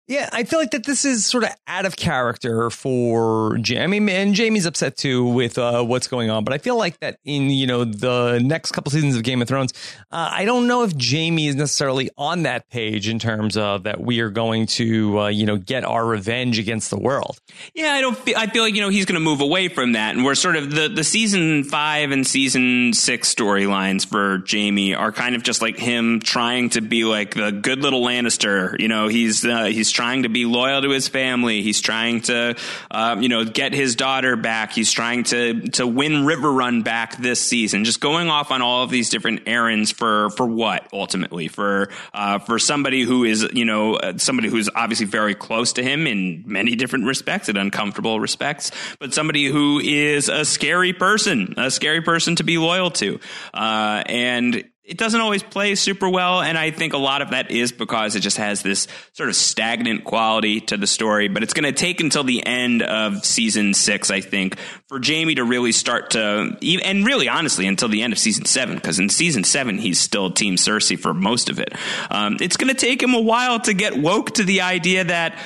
[0.10, 4.36] Yeah, I feel like that this is sort of out of character for Jaime, and
[4.36, 6.44] Jaime's upset too with uh, what's going on.
[6.44, 9.48] But I feel like that in you know the next couple seasons of Game of
[9.48, 9.72] Thrones,
[10.12, 14.02] uh, I don't know if Jaime is necessarily on that page in terms of that
[14.02, 17.38] we are going to uh, you know get our revenge against the world.
[17.76, 18.18] Yeah, I don't.
[18.18, 20.34] Feel, I feel like you know he's going to move away from that, and we're
[20.34, 25.44] sort of the the season five and season six storylines for Jaime are kind of
[25.44, 28.76] just like him trying to be like the good little Lannister.
[28.80, 31.62] You know, he's uh, he's trying to be loyal to his family.
[31.62, 32.56] He's trying to,
[32.90, 34.72] uh, you know, get his daughter back.
[34.72, 37.84] He's trying to to win Riverrun back this season.
[37.84, 42.40] Just going off on all of these different errands for for what ultimately for uh,
[42.40, 46.46] for somebody who is you know uh, somebody who's obviously very close to him in
[46.46, 52.02] many different respects, in uncomfortable respects, but somebody who is a scary person, a scary
[52.02, 53.20] person to be loyal to,
[53.54, 56.42] uh, and it doesn't always play super well.
[56.42, 59.36] And I think a lot of that is because it just has this sort of
[59.36, 61.28] stagnant quality to the story.
[61.28, 65.36] But it's going to take until the end of season six, I think, for Jaime
[65.36, 69.10] to really start to, and really honestly, until the end of season seven, because in
[69.10, 71.74] season seven, he's still Team Cersei for most of it.
[72.10, 75.38] Um, it's going to take him a while to get woke to the idea that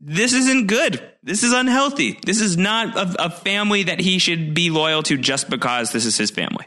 [0.00, 1.00] this isn't good.
[1.22, 2.18] This is unhealthy.
[2.24, 6.04] This is not a, a family that he should be loyal to just because this
[6.04, 6.66] is his family.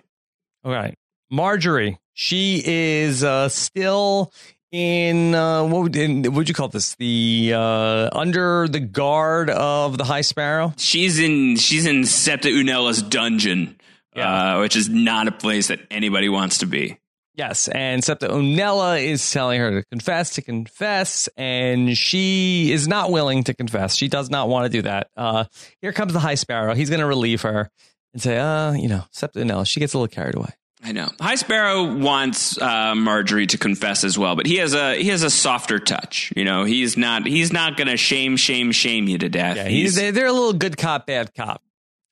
[0.63, 0.95] All right.
[1.31, 4.31] Margaery, she is uh, still
[4.71, 6.95] in uh, what would in, would you call this?
[6.95, 10.73] The uh, under the guard of the High Sparrow.
[10.77, 13.77] She's in she's in Septa Unella's dungeon,
[14.15, 14.57] yeah.
[14.57, 16.97] uh, which is not a place that anybody wants to be.
[17.33, 23.09] Yes, and Septa Unella is telling her to confess, to confess, and she is not
[23.09, 23.95] willing to confess.
[23.95, 25.09] She does not want to do that.
[25.15, 25.45] Uh,
[25.81, 26.75] here comes the High Sparrow.
[26.75, 27.71] He's going to relieve her
[28.13, 30.49] and say, uh, you know, Septa Unella, she gets a little carried away.
[30.83, 31.09] I know.
[31.19, 35.21] High Sparrow wants uh, Margaery to confess as well, but he has a he has
[35.21, 36.33] a softer touch.
[36.35, 39.57] You know, he's not he's not going to shame shame shame you to death.
[39.57, 41.61] Yeah, he's, he's, they're a little good cop bad cop.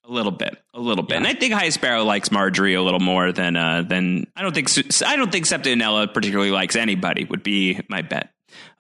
[0.05, 1.17] A little bit, a little bit, yeah.
[1.17, 4.53] and I think High Sparrow likes Margaery a little more than uh, than I don't
[4.53, 4.69] think
[5.05, 7.25] I don't think Septa particularly likes anybody.
[7.25, 8.29] Would be my bet.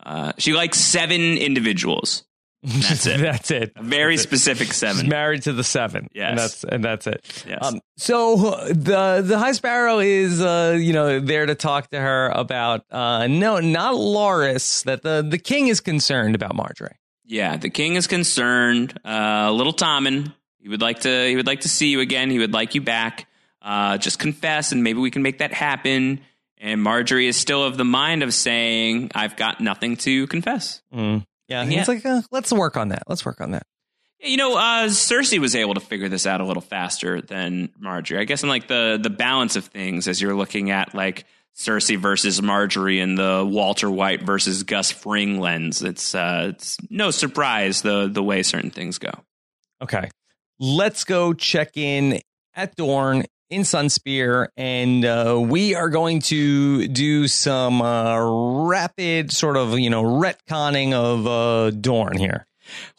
[0.03, 2.23] Uh, she likes seven individuals.
[2.61, 3.17] That's it.
[3.21, 3.73] that's it.
[3.75, 4.73] A very that's specific it.
[4.73, 5.01] seven.
[5.01, 6.07] She's married to the seven.
[6.13, 6.29] Yes.
[6.29, 7.43] And that's and that's it.
[7.47, 7.59] Yes.
[7.61, 8.35] Um, so
[8.67, 13.27] the the High Sparrow is uh, you know there to talk to her about uh,
[13.27, 16.93] no not Loris that the the king is concerned about Margaery.
[17.25, 18.99] Yeah, the king is concerned.
[19.05, 22.29] Uh, little Tommen, he would like to he would like to see you again.
[22.29, 23.27] He would like you back.
[23.61, 26.21] Uh, just confess, and maybe we can make that happen.
[26.57, 31.25] And Margaery is still of the mind of saying, "I've got nothing to confess." Mm.
[31.49, 31.85] Yeah, yeah.
[31.87, 33.03] like uh, let's work on that.
[33.07, 33.63] Let's work on that.
[34.21, 38.19] You know, uh, Cersei was able to figure this out a little faster than Margaery.
[38.19, 41.97] I guess in like the the balance of things, as you're looking at like Cersei
[41.97, 47.81] versus Margaery and the Walter White versus Gus Fring lens, it's uh, it's no surprise
[47.81, 49.11] the the way certain things go.
[49.81, 50.09] Okay,
[50.59, 52.19] let's go check in
[52.53, 58.19] at Dorne in Sunspear, and uh, we are going to do some uh,
[58.67, 62.45] rapid sort of you know retconning of uh, Dorne here.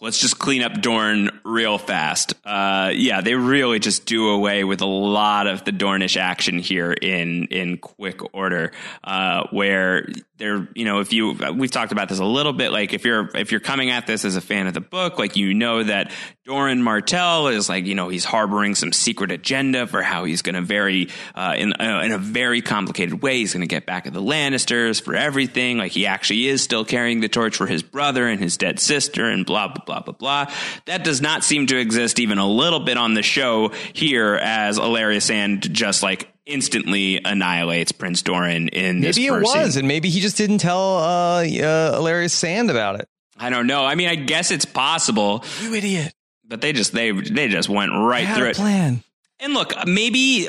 [0.00, 2.34] Let's just clean up Dorne real fast.
[2.44, 6.92] Uh, yeah, they really just do away with a lot of the Dornish action here
[6.92, 8.72] in in quick order.
[9.04, 10.08] Uh, where
[10.40, 12.72] they're, you know, if you we've talked about this a little bit.
[12.72, 15.36] Like if you're if you're coming at this as a fan of the book, like
[15.36, 16.10] you know that
[16.44, 20.54] Doran Martell is like you know he's harboring some secret agenda for how he's going
[20.54, 24.06] to very uh, in uh, in a very complicated way he's going to get back
[24.06, 25.76] at the Lannisters for everything.
[25.78, 29.26] Like he actually is still carrying the torch for his brother and his dead sister
[29.26, 30.54] and blah blah blah blah blah.
[30.86, 34.78] That does not seem to exist even a little bit on the show here as
[34.78, 39.16] Ellaria Sand just like instantly annihilates Prince Doran in this.
[39.16, 43.08] maybe it was, and maybe he just didn't tell uh, uh, Ellaria Sand about it.
[43.38, 43.84] I don't know.
[43.84, 45.44] I mean, I guess it's possible.
[45.62, 46.12] You idiot!
[46.46, 48.56] But they just they they just went right through it.
[48.56, 49.02] Plan.
[49.38, 50.48] And look, maybe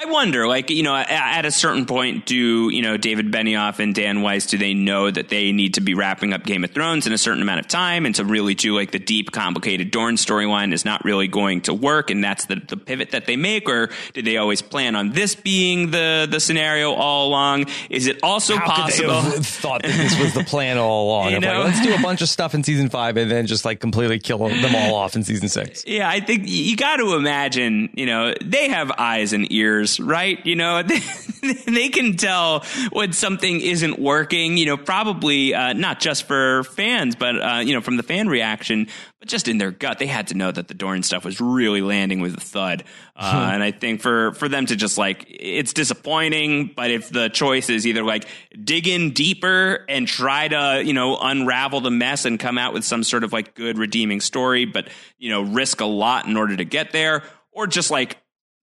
[0.00, 3.92] I wonder, like, you know, at a certain point, do, you know, David Benioff and
[3.92, 7.08] Dan Weiss, do they know that they need to be wrapping up Game of Thrones
[7.08, 10.14] in a certain amount of time and to really do like the deep, complicated Dorne
[10.14, 13.68] storyline is not really going to work and that's the, the pivot that they make?
[13.68, 17.66] Or did they always plan on this being the, the scenario all along?
[17.90, 19.20] Is it also How possible?
[19.20, 21.32] Could they have thought that this was the plan all along.
[21.32, 21.62] you know?
[21.64, 24.20] Like, let's do a bunch of stuff in season five and then just like completely
[24.20, 25.84] kill them all off in season six.
[25.88, 30.44] Yeah, I think you got to imagine, you know, they have eyes and ears, right?
[30.44, 30.82] You know,
[31.66, 37.16] they, can tell when something isn't working, you know, probably uh, not just for fans,
[37.16, 40.28] but, uh, you know, from the fan reaction, but just in their gut, they had
[40.28, 42.84] to know that the Dorne stuff was really landing with a thud.
[43.16, 43.54] Uh, hmm.
[43.54, 47.70] And I think for, for them to just like, it's disappointing, but if the choice
[47.70, 48.26] is either like
[48.62, 52.84] dig in deeper and try to, you know, unravel the mess and come out with
[52.84, 56.56] some sort of like good redeeming story, but, you know, risk a lot in order
[56.56, 57.22] to get there,
[57.52, 58.18] or just like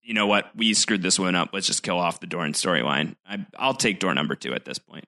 [0.06, 1.50] you know what, we screwed this one up.
[1.52, 3.16] Let's just kill off the Dorne storyline.
[3.58, 5.06] I'll take door number two at this point.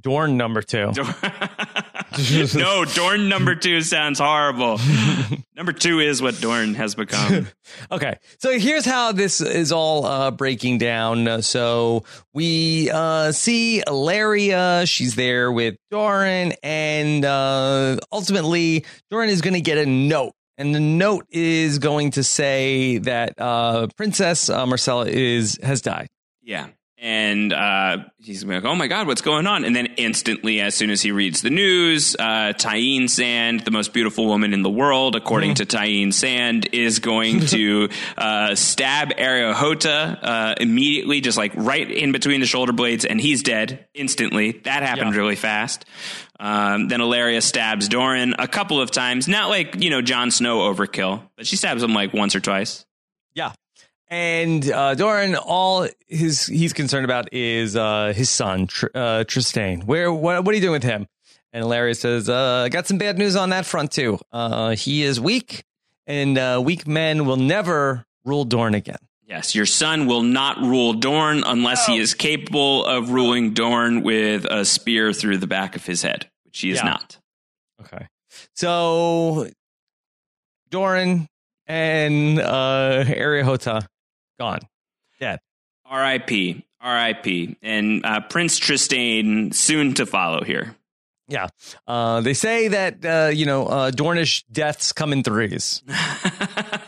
[0.00, 0.92] Dorne number two.
[2.54, 4.80] no, Dorne number two sounds horrible.
[5.56, 7.48] number two is what Dorne has become.
[7.92, 11.28] okay, so here's how this is all uh, breaking down.
[11.28, 14.88] Uh, so we uh, see Ellaria.
[14.88, 20.32] She's there with Doran, and uh, ultimately, Doran is going to get a note.
[20.60, 26.08] And the note is going to say that uh, Princess uh, Myrcella is has died.
[26.42, 26.68] Yeah
[27.00, 30.90] and uh, he's like, "Oh my God, what's going on?" And then instantly, as soon
[30.90, 35.16] as he reads the news, uh, Tyene Sand, the most beautiful woman in the world,
[35.16, 35.64] according mm-hmm.
[35.66, 37.88] to Tyene Sand, is going to
[38.18, 43.18] uh, stab Areo Hotah uh, immediately, just like right in between the shoulder blades, and
[43.18, 44.52] he's dead instantly.
[44.64, 45.20] That happened yeah.
[45.20, 45.86] really fast.
[46.40, 50.60] Um, then Ellaria stabs Doran a couple of times, not like you know Jon Snow
[50.60, 52.86] overkill, but she stabs him like once or twice.
[53.34, 53.52] Yeah,
[54.08, 59.84] and uh, Doran, all his he's concerned about is uh, his son Tr- uh, Trystane.
[59.84, 61.06] Where what, what are you doing with him?
[61.54, 64.18] Ellaria says, uh, "I got some bad news on that front too.
[64.32, 65.64] Uh, he is weak,
[66.06, 68.96] and uh, weak men will never rule Dorne again."
[69.30, 74.44] Yes, your son will not rule Dorne unless he is capable of ruling Dorne with
[74.44, 76.84] a spear through the back of his head, which he is yeah.
[76.90, 77.18] not.
[77.80, 78.08] Okay,
[78.56, 79.48] so
[80.68, 81.28] Doran
[81.68, 83.86] and uh, Areo Hotah
[84.36, 84.62] gone,
[85.20, 85.38] dead.
[85.84, 86.64] R.I.P.
[86.80, 87.56] R.I.P.
[87.62, 90.74] And uh, Prince Trystane soon to follow here.
[91.28, 91.46] Yeah.
[91.86, 95.84] Uh, they say that, uh, you know, uh, Dornish deaths come in threes.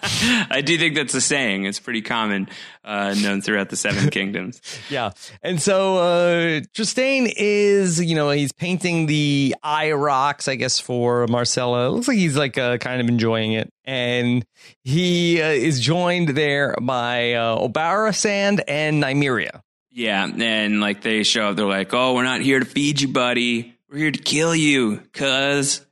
[0.50, 1.64] I do think that's a saying.
[1.64, 2.48] It's pretty common,
[2.84, 4.60] uh, known throughout the Seven Kingdoms.
[4.90, 5.10] yeah.
[5.42, 11.86] And so uh, is, you know, he's painting the eye rocks, I guess, for Myrcella.
[11.86, 13.72] It looks like he's like uh, kind of enjoying it.
[13.84, 14.44] And
[14.82, 19.62] he uh, is joined there by uh, Obara Sand and Nymeria.
[19.90, 20.26] Yeah.
[20.26, 23.72] And like they show up, they're like, oh, we're not here to feed you, buddy
[23.92, 25.84] we're here to kill you, cuz.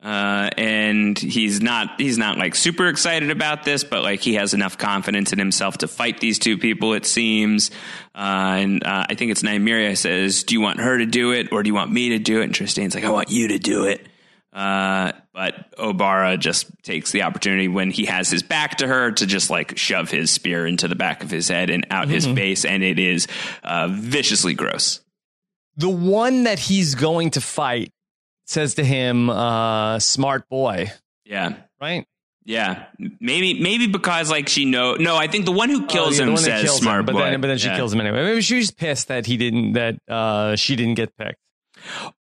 [0.00, 4.54] Uh, and he's not he's not like super excited about this, but like he has
[4.54, 6.94] enough confidence in himself to fight these two people.
[6.94, 7.72] It seems,
[8.14, 11.52] uh, and uh, I think it's Nymeria says, "Do you want her to do it,
[11.52, 13.58] or do you want me to do it?" And Trystane's like, "I want you to
[13.58, 14.06] do it."
[14.52, 19.26] Uh, but Obara just takes the opportunity when he has his back to her to
[19.26, 22.14] just like shove his spear into the back of his head and out mm-hmm.
[22.14, 23.26] his face, and it is
[23.64, 25.00] uh, viciously gross
[25.76, 27.92] the one that he's going to fight
[28.48, 30.90] says to him, uh, smart boy.
[31.24, 31.56] Yeah.
[31.80, 32.06] Right?
[32.44, 32.86] Yeah.
[33.20, 36.24] Maybe maybe because like she know no, I think the one who oh, kills oh,
[36.24, 37.18] yeah, him says kills smart him, but boy.
[37.30, 37.76] Then, but then she yeah.
[37.76, 38.24] kills him anyway.
[38.24, 41.38] Maybe she's pissed that he didn't that uh, she didn't get picked.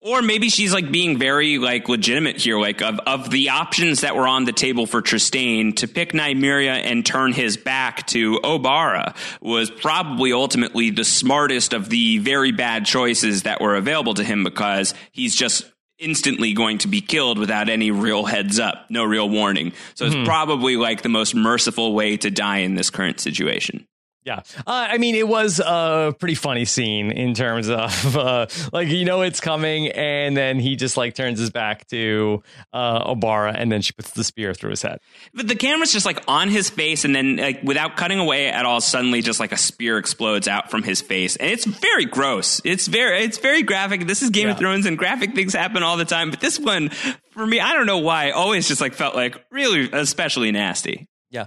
[0.01, 4.15] Or maybe she's like being very like legitimate here, like of, of the options that
[4.15, 9.15] were on the table for Trystane to pick Nymeria and turn his back to Obara
[9.41, 14.43] was probably ultimately the smartest of the very bad choices that were available to him
[14.43, 15.65] because he's just
[15.99, 19.73] instantly going to be killed without any real heads up, no real warning.
[19.95, 20.25] So it's mm-hmm.
[20.25, 23.87] probably like the most merciful way to die in this current situation.
[24.27, 28.89] Yeah, uh, I mean, it was a pretty funny scene in terms of uh, like
[28.89, 33.55] you know it's coming, and then he just like turns his back to uh, Obara,
[33.57, 34.99] and then she puts the spear through his head.
[35.33, 38.65] But the camera's just like on his face, and then like without cutting away at
[38.65, 42.59] all, suddenly just like a spear explodes out from his face, and it's very gross.
[42.65, 44.07] It's very it's very graphic.
[44.07, 44.55] This is Game yeah.
[44.55, 46.89] of Thrones, and graphic things happen all the time, but this one
[47.31, 51.07] for me, I don't know why, always just like felt like really especially nasty.
[51.29, 51.45] Yeah.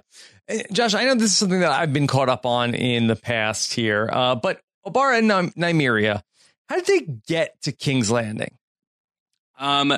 [0.72, 3.72] Josh, I know this is something that I've been caught up on in the past
[3.74, 6.22] here, uh, but Obara and Nymeria,
[6.68, 8.56] how did they get to King's Landing?
[9.58, 9.92] Um,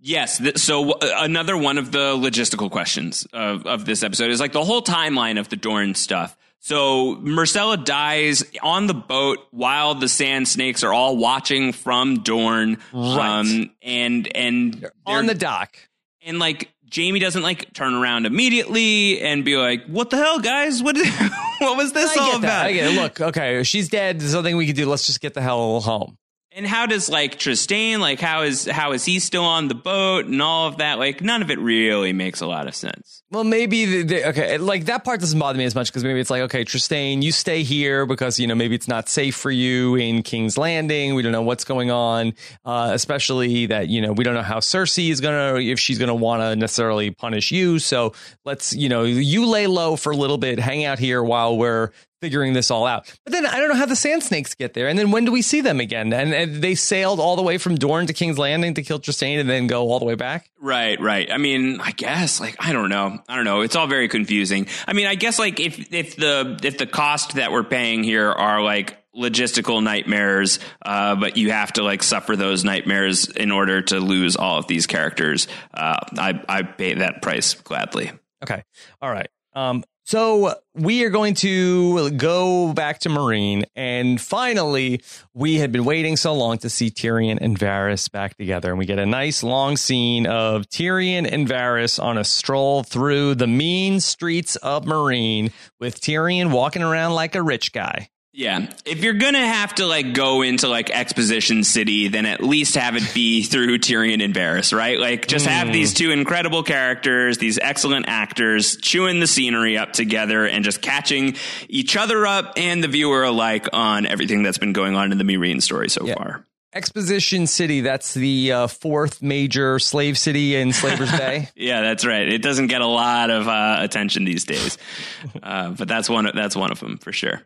[0.00, 0.38] yes.
[0.38, 4.52] Th- so uh, another one of the logistical questions of, of this episode is like
[4.52, 6.36] the whole timeline of the Dorne stuff.
[6.60, 12.76] So Myrcella dies on the boat while the Sand Snakes are all watching from Dorne.
[12.92, 13.40] right?
[13.40, 15.74] Um, and and on the dock,
[16.22, 20.82] and like Jaime doesn't like turn around immediately and be like, "What the hell, guys?
[20.82, 20.96] What
[21.58, 22.66] what was this all about?" That.
[22.66, 22.96] I get it.
[23.00, 24.20] Look, okay, she's dead.
[24.20, 24.86] There's nothing we can do.
[24.88, 26.16] Let's just get the hell home.
[26.52, 30.26] And how does like Trystane like how is how is he still on the boat
[30.26, 30.98] and all of that?
[30.98, 33.19] Like none of it really makes a lot of sense.
[33.32, 36.42] Well, maybe okay, like that part doesn't bother me as much because maybe it's like
[36.42, 40.24] okay, Trystane, you stay here because you know maybe it's not safe for you in
[40.24, 41.14] King's Landing.
[41.14, 44.58] We don't know what's going on, uh, especially that you know we don't know how
[44.58, 47.78] Cersei is gonna if she's gonna want to necessarily punish you.
[47.78, 48.14] So
[48.44, 51.92] let's you know you lay low for a little bit, hang out here while we're
[52.20, 53.12] figuring this all out.
[53.24, 54.88] But then I don't know how the sand snakes get there.
[54.88, 56.12] And then when do we see them again?
[56.12, 59.40] And, and, they sailed all the way from Dorne to King's Landing to kill Trystane
[59.40, 60.49] and then go all the way back?
[60.62, 61.30] Right, right.
[61.32, 63.18] I mean, I guess like I don't know.
[63.28, 63.62] I don't know.
[63.62, 64.66] It's all very confusing.
[64.86, 68.30] I mean, I guess like if if the if the cost that we're paying here
[68.30, 73.80] are like logistical nightmares, uh, but you have to like suffer those nightmares in order
[73.80, 75.48] to lose all of these characters.
[75.72, 78.10] Uh, I I pay that price gladly.
[78.42, 78.62] Okay.
[79.00, 79.28] All right.
[79.54, 85.02] Um, so we are going to go back to Meereen, and finally,
[85.34, 88.86] we had been waiting so long to see Tyrion and Varys back together, and we
[88.86, 94.00] get a nice long scene of Tyrion and Varys on a stroll through the mean
[94.00, 98.08] streets of Meereen, with Tyrion walking around like a rich guy.
[98.32, 98.72] Yeah.
[98.84, 102.76] If you're going to have to like go into like exposition city, then at least
[102.76, 105.00] have it be through Tyrion and Varys, right?
[105.00, 105.72] Like just have Hmm.
[105.72, 111.34] these two incredible characters, these excellent actors chewing the scenery up together and just catching
[111.68, 115.24] each other up and the viewer alike on everything that's been going on in the
[115.24, 116.14] Meereen story so Yeah.
[116.14, 116.46] far.
[116.72, 121.48] Exposition City, that's the uh, fourth major slave city in Slaver's Bay.
[121.56, 122.28] Yeah, that's right.
[122.28, 124.78] It doesn't get a lot of uh, attention these days,
[125.42, 126.30] uh, but that's one.
[126.32, 127.42] That's one of them for sure.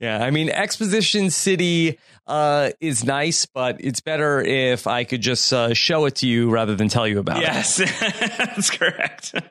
[0.00, 5.52] Yeah, I mean, Exposition City uh, is nice, but it's better if I could just
[5.52, 7.42] uh, show it to you rather than tell you about it.
[7.42, 7.76] Yes,
[8.38, 9.34] that's correct.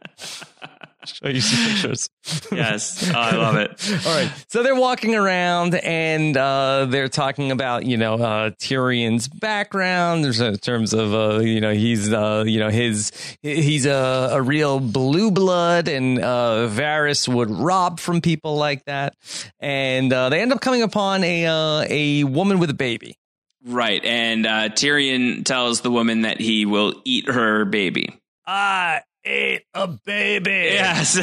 [1.03, 1.09] it.
[1.23, 2.09] Show you some pictures.
[2.51, 4.05] yes, oh, I love it.
[4.05, 4.31] All right.
[4.47, 10.23] So they're walking around and uh, they're talking about, you know, uh, Tyrion's background.
[10.23, 14.41] There's in terms of, uh, you know, he's, uh, you know, his, he's a, a
[14.41, 19.15] real blue blood and uh, Varys would rob from people like that.
[19.59, 23.17] And uh, they end up coming upon a, uh, a woman with a baby.
[23.63, 28.19] Right, and uh, Tyrion tells the woman that he will eat her baby.
[28.47, 30.49] I ate a baby.
[30.73, 31.19] Yes,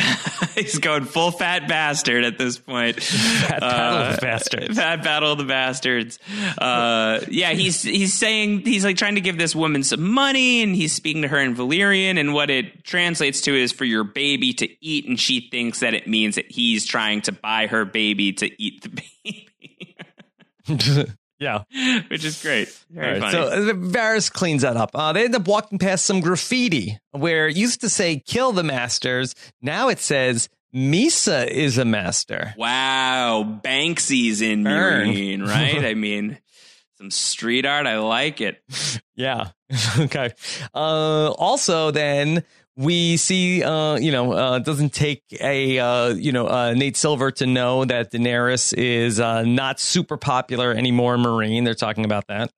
[0.54, 3.02] he's going full fat bastard at this point.
[3.02, 4.76] Fat battle of the bastards.
[4.76, 6.18] Fat battle of the bastards.
[6.56, 10.74] Uh, yeah, he's he's saying he's like trying to give this woman some money, and
[10.74, 14.52] he's speaking to her in Valyrian, and what it translates to is for your baby
[14.54, 18.32] to eat, and she thinks that it means that he's trying to buy her baby
[18.34, 18.88] to eat the
[20.68, 21.16] baby.
[21.38, 21.62] Yeah.
[22.08, 22.68] Which is great.
[22.90, 23.32] Very right, funny.
[23.32, 24.90] so uh, Varys cleans that up.
[24.94, 28.62] Uh, they end up walking past some graffiti where it used to say "kill the
[28.64, 35.08] masters." Now it says "Misa is a master." Wow, Banksy's in Burn.
[35.08, 35.84] Meereen, right?
[35.84, 36.38] I mean,
[36.98, 37.86] some street art.
[37.86, 38.60] I like it.
[39.14, 39.50] Yeah.
[39.98, 40.30] okay.
[40.74, 42.44] Uh, also, then
[42.78, 46.96] we see, uh, you know, uh, it doesn't take a, uh, you know, uh, Nate
[46.96, 51.64] Silver to know that Daenerys is uh, not super popular anymore Meereen.
[51.64, 52.52] They're talking about that.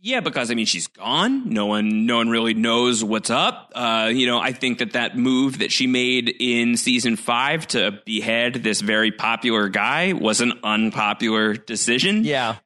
[0.00, 1.48] Yeah, because I mean, she's gone.
[1.48, 3.70] No one, no one really knows what's up.
[3.76, 8.00] Uh, you know, I think that that move that she made in season five to
[8.04, 12.24] behead this very popular guy was an unpopular decision.
[12.24, 12.56] Yeah.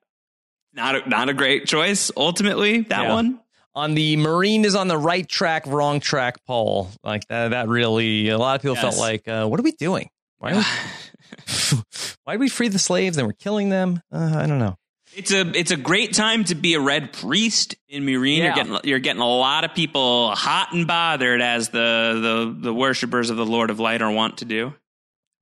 [0.72, 2.10] not a, not a great choice.
[2.16, 3.12] Ultimately, that Yeah.
[3.14, 3.40] one.
[3.78, 6.90] On the Meereen is on the right track, wrong track poll.
[7.04, 8.82] Like that, that really, a lot of people Yes.
[8.82, 10.10] felt like, uh, what are we doing?
[10.38, 10.62] Why, are we,
[12.24, 14.02] why did we free the slaves and we're killing them?
[14.12, 14.76] Uh, I don't know.
[15.16, 18.38] It's a it's a great time to be a red priest in Meereen.
[18.38, 18.44] Yeah.
[18.44, 22.74] You're getting you're getting a lot of people hot and bothered as the the the
[22.74, 24.74] worshippers of the Lord of Light are wont to do.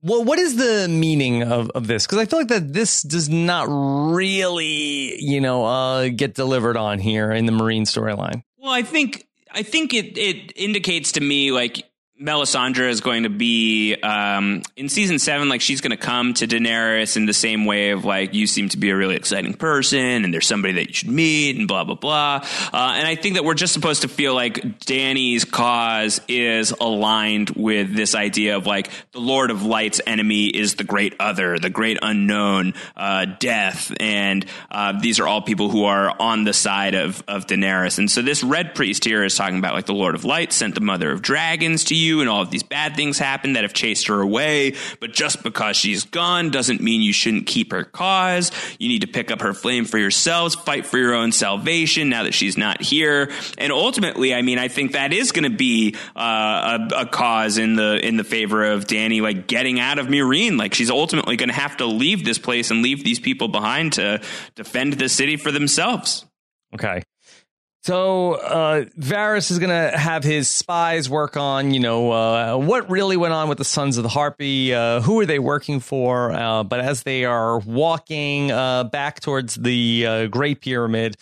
[0.01, 2.05] Well, what is the meaning of, of this?
[2.05, 6.99] Because I feel like that this does not really, you know, uh, get delivered on
[6.99, 8.43] here in the Meereen storyline.
[8.57, 11.83] Well, I think I think it it indicates to me like
[12.19, 15.49] Melisandre is going to be um, in season seven.
[15.49, 18.69] Like she's going to come to Daenerys in the same way of like you seem
[18.69, 21.83] to be a really exciting person, and there's somebody that you should meet, and blah
[21.83, 22.39] blah blah.
[22.73, 27.51] Uh, and I think that we're just supposed to feel like Dany's cause is aligned
[27.51, 31.69] with this idea of like the Lord of Light's enemy is the great other, the
[31.69, 36.95] great unknown, uh, death, and uh, these are all people who are on the side
[36.95, 37.99] of of Daenerys.
[37.99, 40.73] And so this red priest here is talking about like the Lord of Light sent
[40.73, 43.73] the Mother of Dragons to you, and all of these bad things happen that have
[43.73, 44.75] chased her away.
[44.99, 48.51] But just because she's gone doesn't mean you shouldn't keep her cause.
[48.79, 52.23] You need to pick up her flame for yourselves, fight for your own salvation now
[52.23, 53.31] that she's not here.
[53.57, 57.57] And ultimately, I mean, I think that is going to be uh, a, a cause
[57.57, 60.57] in the in the favor of Dany, like getting out of Meereen.
[60.57, 63.93] Like she's ultimately going to have to leave this place and leave these people behind
[63.93, 64.21] to
[64.55, 66.25] defend the city for themselves.
[66.73, 67.01] Okay.
[67.87, 72.89] So uh, Varys is going to have his spies work on, you know, uh, what
[72.89, 74.73] really went on with the Sons of the Harpy.
[74.73, 76.33] Uh, who are they working for?
[76.33, 81.15] Uh, but as they are walking uh, back towards the uh, Great Pyramid,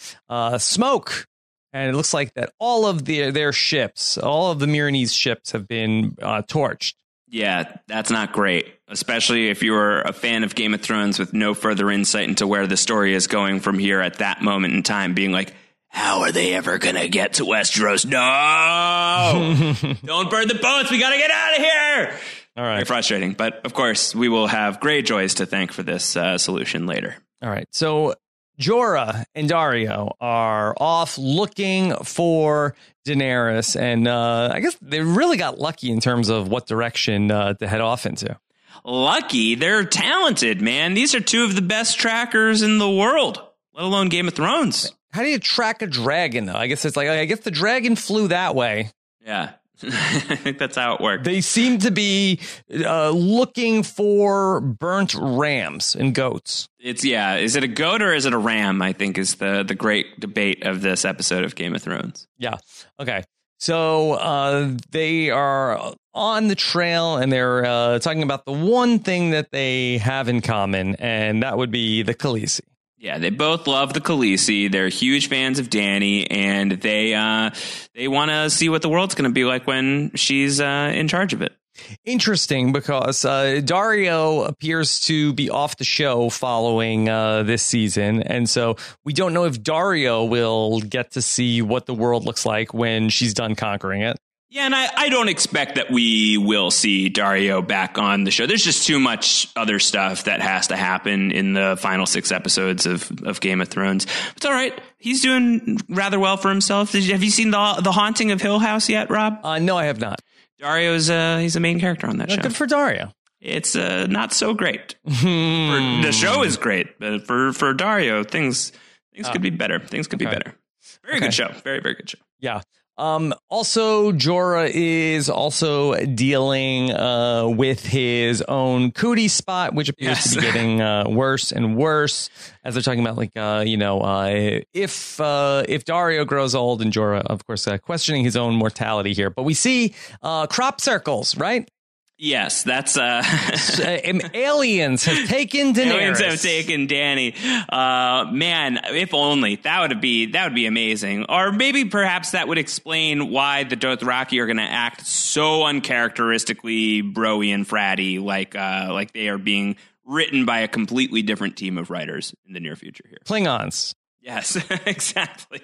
[0.57, 1.27] smoke,
[1.71, 5.51] and it looks like that all of their their ships, all of the Meereenese ships,
[5.51, 6.95] have been torched.
[7.27, 11.53] Yeah, that's not great, especially if you're a fan of Game of Thrones with no
[11.53, 15.13] further insight into where the story is going from here at that moment in time,
[15.13, 15.53] being like,
[15.95, 18.05] how are they ever going to get to Westeros?
[18.05, 19.95] No!
[20.03, 20.91] Don't burn the boats.
[20.91, 22.19] We got to get out of here.
[22.57, 22.73] All right.
[22.75, 23.31] Very frustrating.
[23.31, 27.15] But of course, we will have Greyjoys to thank for this uh, solution later.
[27.41, 27.65] All right.
[27.71, 28.13] So
[28.59, 32.75] Jorah and Daario are off looking for
[33.07, 37.53] Daenerys, and uh, I guess they really got lucky in terms of what direction uh,
[37.53, 38.37] to head off into.
[38.83, 40.93] Lucky, they're talented, man.
[40.93, 43.41] These are two of the best trackers in the world,
[43.73, 44.91] let alone Game of Thrones.
[45.15, 46.45] How do you track a dragon?
[46.45, 48.91] Though I guess it's like I guess the dragon flew that way.
[49.25, 49.53] Yeah.
[49.83, 51.23] I think that's how it works.
[51.23, 56.67] They seem to be uh, looking for burnt rams and goats.
[56.81, 57.35] It's yeah.
[57.35, 58.81] Is it a goat or is it a ram?
[58.81, 62.27] I think is the the great debate of this episode of Game of Thrones.
[62.37, 62.57] Yeah.
[62.99, 63.23] Okay.
[63.57, 69.29] So uh, they are on the trail and they're uh, talking about the one thing
[69.29, 72.59] that they have in common, and that would be the Khaleesi.
[73.05, 74.71] Yeah, they both love the Khaleesi.
[74.71, 77.51] They're huge fans of Dany, and they uh,
[77.93, 81.07] they want to see what the world's going to be like when she's uh, in
[81.07, 81.55] charge of it.
[82.03, 88.23] Interesting because uh, Daario appears to be off the show following uh, this season.
[88.23, 92.43] And so we don't know if Daario will get to see what the world looks
[92.43, 94.17] like when she's done conquering it.
[94.49, 98.45] Yeah, and I, I don't expect that we will see Daario back on the show.
[98.45, 102.85] There's just too much other stuff that has to happen in the final six episodes
[102.85, 104.05] of, of Game of Thrones.
[104.35, 104.79] It's all right.
[104.97, 106.93] He's doing rather well for himself.
[106.93, 109.39] You, have you seen the the Haunting of Hill House yet, Rob?
[109.43, 110.21] Uh, no, I have not.
[110.61, 112.43] Daario's uh, he's a main character on that well, show.
[112.43, 113.11] Good for Daario.
[113.41, 114.95] It's uh, not so great.
[115.03, 118.71] for, the show is great, but for for Daario, things
[119.13, 119.79] things could be better.
[119.79, 120.29] Things could Okay.
[120.29, 120.55] be better.
[121.03, 121.25] Very Okay.
[121.27, 121.51] good show.
[121.63, 122.19] Very very good show.
[122.39, 122.61] Yeah.
[122.97, 130.35] Um, also, Jorah is also dealing uh, with his own cootie spot, which appears to
[130.35, 132.29] be getting uh, worse and worse
[132.63, 136.81] as they're talking about, like, uh, you know, uh, if uh, if Daario grows old,
[136.81, 139.29] and Jorah, of course, uh, questioning his own mortality here.
[139.29, 141.69] But we see uh, crop circles, right?
[142.17, 145.91] Yes, that's uh, Uh, aliens have taken Daenerys.
[145.91, 147.35] Aliens have taken Dany.
[147.69, 151.25] Uh, man, if only that would be that would be amazing.
[151.27, 157.03] Or maybe perhaps that would explain why the Dothraki are going to act so uncharacteristically
[157.03, 161.77] broy and fratty, like uh, like they are being written by a completely different team
[161.77, 163.03] of writers in the near future.
[163.09, 163.93] Here, Klingons.
[164.25, 165.61] Yes, exactly.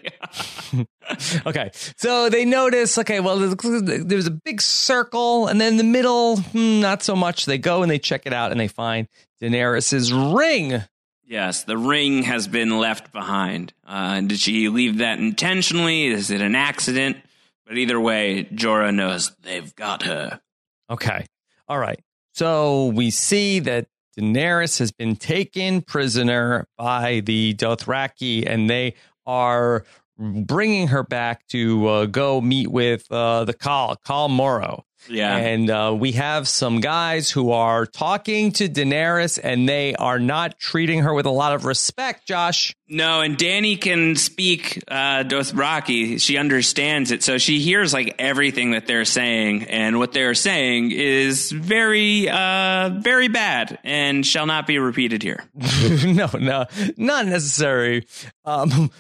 [1.46, 2.98] okay, so they notice.
[2.98, 7.46] Okay, well, there's, a big circle, and then in the middle, hmm, not so much.
[7.46, 9.08] They go and they check it out, and they find
[9.42, 10.84] Daenerys's ring.
[11.26, 13.74] Yes, the ring has been left behind.
[13.86, 16.06] Uh, did she leave that intentionally?
[16.08, 17.18] Is it an accident?
[17.66, 20.42] But either way, Jorah knows they've got her.
[20.90, 21.26] Okay,
[21.68, 22.00] all right.
[22.34, 23.88] So we see that
[24.18, 28.96] Daenerys has been taken prisoner by the Dothraki, and they
[29.26, 29.86] are
[30.18, 34.86] bringing her back to uh, go meet with uh, the Khal, Khal Moro.
[35.10, 35.36] Yeah.
[35.36, 40.60] And uh, we have some guys who are talking to Daenerys, and they are not
[40.60, 42.76] treating her with a lot of respect, Josh.
[42.88, 46.22] No, and Dany can speak uh, Dothraki.
[46.22, 50.92] She understands it, so she hears like everything that they're saying, and what they're saying
[50.92, 55.42] is very, uh, very bad, and shall not be repeated here.
[56.06, 56.66] no, no,
[56.98, 58.06] not necessary.
[58.44, 58.92] Um,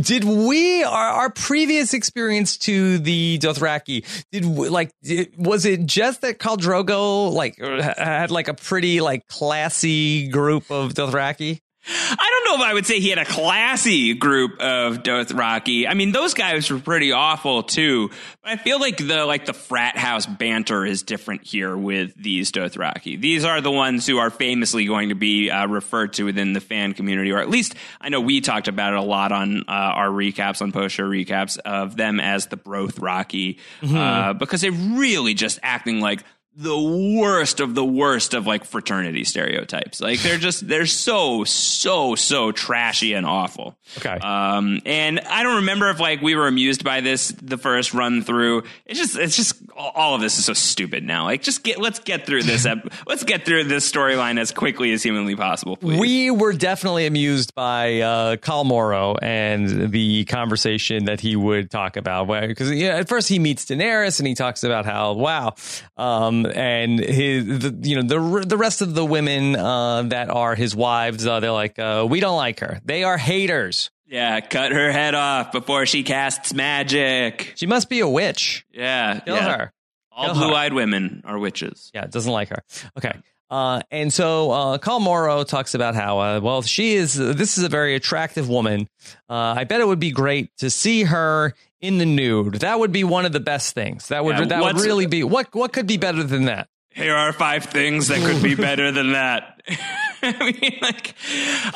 [0.00, 4.04] did we our, our previous experience to the Dothraki?
[4.32, 9.00] Did we, like did, was it just that Khal Drogo like had like a pretty
[9.00, 11.60] like classy group of Dothraki?
[11.88, 15.88] I don't know if I would say he had a classy group of Dothraki.
[15.88, 18.10] I mean, those guys were pretty awful too.
[18.42, 22.50] But I feel like the like the frat house banter is different here with these
[22.50, 23.20] Dothraki.
[23.20, 26.60] These are the ones who are famously going to be uh, referred to within the
[26.60, 29.72] fan community, or at least I know we talked about it a lot on uh,
[29.72, 35.34] our recaps on post show recaps of them as the Brothraki uh, because they're really
[35.34, 36.24] just acting like
[36.58, 36.78] the
[37.20, 40.00] worst of the worst of like fraternity stereotypes.
[40.00, 43.76] Like they're just they're so so so trashy and awful.
[43.98, 44.16] Okay.
[44.18, 48.22] Um, and I don't remember if like we were amused by this the first run
[48.22, 48.62] through.
[48.86, 51.24] It's just it's just all of this is so stupid now.
[51.24, 54.92] Like just get let's get through this ep- let's get through this storyline as quickly
[54.92, 56.00] as humanly possible, please.
[56.00, 61.98] We were definitely amused by uh, Khal Moro and the conversation that he would talk
[61.98, 62.28] about.
[62.28, 65.54] Because yeah, at first he meets Daenerys and he talks about how wow,
[65.98, 70.54] um, and his the, you know the the rest of the women uh, that are
[70.54, 72.80] his wives, uh, they're like uh, we don't like her.
[72.84, 73.90] They are haters.
[74.06, 77.52] yeah, cut her head off before she casts magic.
[77.56, 78.66] She must be a witch.
[78.72, 79.56] Yeah, Kill yeah.
[79.58, 79.72] her.
[80.12, 81.90] All blue-eyed women are witches.
[81.94, 82.62] Yeah, doesn't like her.
[82.96, 83.12] Okay.
[83.50, 87.64] Uh, and so uh, Khal Moro talks about how, uh, well, she is, this is
[87.64, 88.88] a very attractive woman.
[89.28, 92.60] Uh, I bet it would be great to see her in the nude.
[92.60, 94.08] That would be one of the best things.
[94.08, 96.68] That would, Yeah, that would really be, what, what could be better than that?
[96.96, 99.52] Here are five things that could be better than that.
[100.22, 101.14] I mean, like,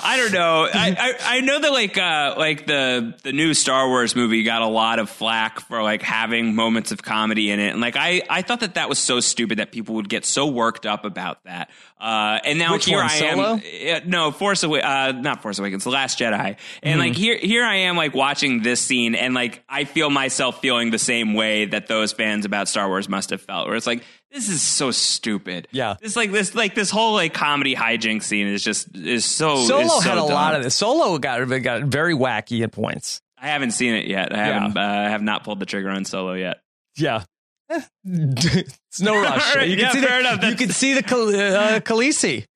[0.02, 0.66] I don't know.
[0.72, 4.62] I, I, I know that like uh like the the new Star Wars movie got
[4.62, 8.22] a lot of flack for like having moments of comedy in it, and like I
[8.30, 11.44] I thought that that was so stupid that people would get so worked up about
[11.44, 11.70] that.
[12.00, 13.60] Uh, and now Which here one, I Solo?
[13.62, 13.96] am.
[13.96, 17.20] Uh, no, Force Away, uh, not Force Awakens, The Last Jedi, and like Mm-hmm.
[17.20, 20.98] here here I am like watching this scene, and like I feel myself feeling the
[20.98, 24.02] same way that those fans about Star Wars must have felt, where it's like.
[24.30, 25.66] This is so stupid.
[25.72, 25.96] Yeah.
[26.00, 29.80] This like this like this whole like comedy hijinks scene is just is so Solo
[29.82, 30.30] is so had a dumb.
[30.30, 30.74] lot of this.
[30.74, 33.20] Solo got got very wacky at points.
[33.36, 34.32] I haven't seen it yet.
[34.32, 34.76] I haven't.
[34.76, 36.58] Uh, I have not pulled the trigger on Solo yet.
[36.96, 37.24] Yeah.
[38.04, 39.54] It's no rush.
[39.54, 40.44] Right, you can yeah, see the, enough.
[40.44, 42.46] You can see the uh, Khaleesi.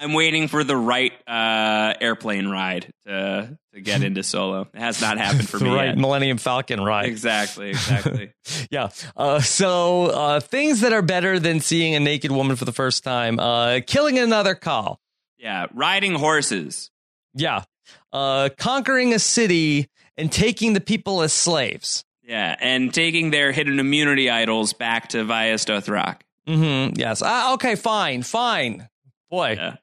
[0.00, 4.68] I'm waiting for the right uh, airplane ride to to get into Solo.
[4.72, 5.98] It has not happened for the me right yet.
[5.98, 7.06] Millennium Falcon ride.
[7.06, 7.70] Exactly.
[7.70, 8.32] Exactly.
[8.70, 8.88] Yeah.
[9.16, 13.02] Uh, so uh, things that are better than seeing a naked woman for the first
[13.04, 13.38] time.
[13.40, 14.98] Uh, killing another cow.
[15.38, 15.66] yeah.
[15.74, 16.90] Riding horses.
[17.34, 17.64] Yeah.
[18.12, 22.04] Uh, conquering a city and taking the people as slaves.
[22.22, 26.20] Yeah, and taking their hidden immunity idols back to Vaes Dothrak.
[26.46, 27.22] hmm Yes.
[27.22, 27.74] Uh, okay.
[27.74, 28.22] Fine.
[28.22, 28.88] Fine.
[29.30, 29.76] Boy, Yeah.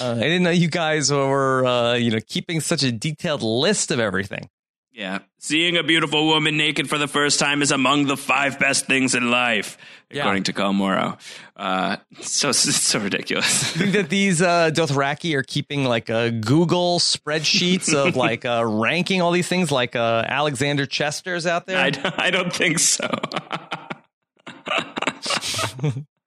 [0.00, 3.90] Uh, I didn't know you guys were, uh, you know, keeping such a detailed list
[3.90, 4.48] of everything.
[4.94, 5.20] Yeah.
[5.38, 9.14] Seeing a beautiful woman naked for the first time is among the five best things
[9.14, 9.78] in life,
[10.10, 10.20] Yeah.
[10.20, 11.16] according to Khal Moro.
[11.56, 13.72] Uh, so it's so ridiculous.
[13.72, 19.22] think that these uh, Dothraki are keeping like uh, Google spreadsheets of like uh, ranking
[19.22, 21.78] all these things, like uh, Alexander Chester's out there.
[21.78, 21.90] I,
[22.26, 23.08] I don't think so.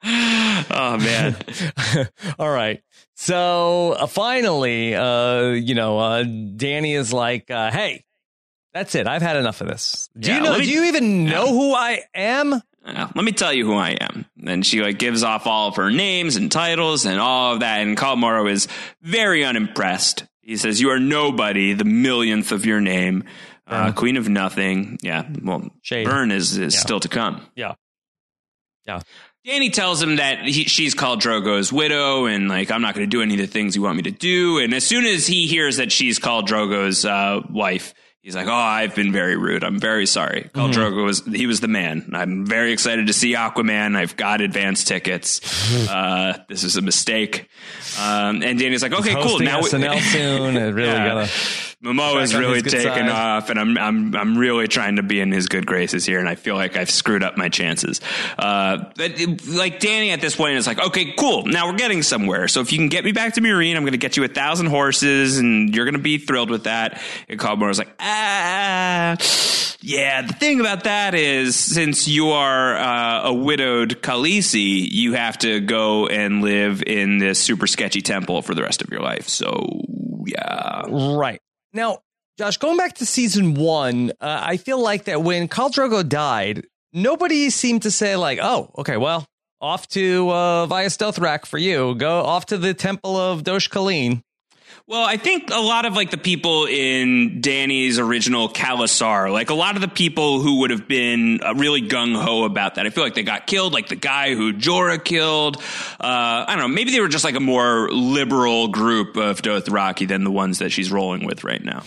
[0.72, 1.36] oh man.
[2.40, 2.82] all right.
[3.16, 8.06] So uh, finally, uh, you know, uh, Dany is like, uh, "Hey,
[8.74, 9.08] that's it.
[9.08, 10.10] I've had enough of this.
[10.18, 10.58] Do Yeah, you know?
[10.58, 14.26] me- do you even know who I am?" Let me tell you who I am.
[14.46, 17.80] And she like gives off all of her names and titles and all of that.
[17.82, 18.68] And Khal Moro is
[19.02, 20.26] very unimpressed.
[20.42, 23.24] He says, "You are nobody, the millionth of your name,
[23.66, 26.06] uh, Queen of Nothing." Yeah, well, Shade.
[26.06, 26.80] Burn is, is Yeah.
[26.80, 27.42] still to come.
[27.56, 27.74] Yeah.
[28.86, 29.00] Yeah.
[29.46, 33.10] Dany tells him that he, she's called Drogo's widow, and like I'm not going to
[33.10, 34.58] do any of the things you want me to do.
[34.58, 37.94] And as soon as he hears that she's called Drogo's uh, wife,
[38.26, 39.64] he's like, "Oh, I've been very rude.
[39.64, 42.10] I'm very sorry." Drogo was he was the man.
[42.14, 43.96] I'm very excited to see Aquaman.
[43.96, 45.40] I've got advance tickets.
[45.90, 47.48] uh, this is a mistake.
[48.00, 49.40] Um, and Dany's like, "Okay, cool.
[49.40, 50.58] Now we- SNL soon.
[50.58, 51.08] It really Yeah.
[51.08, 51.32] gotta.
[51.84, 53.10] Momoa is really his good taken side.
[53.10, 56.28] off, and I'm I'm I'm really trying to be in his good graces here, and
[56.28, 58.02] I feel like I've screwed up my chances.
[58.40, 62.02] Uh, but it- like Danny at this point is like, okay, cool, now we're getting
[62.02, 62.48] somewhere.
[62.48, 64.28] So if you can get me back to Meereen, I'm going to get you a
[64.28, 67.00] thousand horses, and you're going to be thrilled with that.
[67.30, 68.15] And Khal Moro like, ah,
[69.82, 70.22] yeah.
[70.22, 75.60] The thing about that is, since you are uh, a widowed Khaleesi, you have to
[75.60, 79.28] go and live in this super sketchy temple for the rest of your life.
[79.28, 79.84] So
[80.26, 80.84] yeah.
[80.88, 81.42] Right.
[81.74, 82.00] Now,
[82.38, 86.66] Josh, going back to season one, uh, I feel like that when Khal Drogo died,
[86.92, 89.26] nobody seemed to say, like, oh, okay, well,
[89.62, 91.96] off to uh, Vaes Dothrak for you.
[91.96, 94.22] Go off to the Temple of Dosh Khaleen.
[94.88, 99.56] Well, I think a lot of like the people in Dany's original khalasar, like a
[99.56, 102.92] lot of the people who would have been uh, really gung ho about that, I
[102.92, 105.58] feel like they got killed, like the guy who Jorah killed.
[106.00, 106.68] Uh, I don't know.
[106.68, 110.72] Maybe they were just like a more liberal group of Dothraki than the ones that
[110.72, 111.82] she's rolling with right now.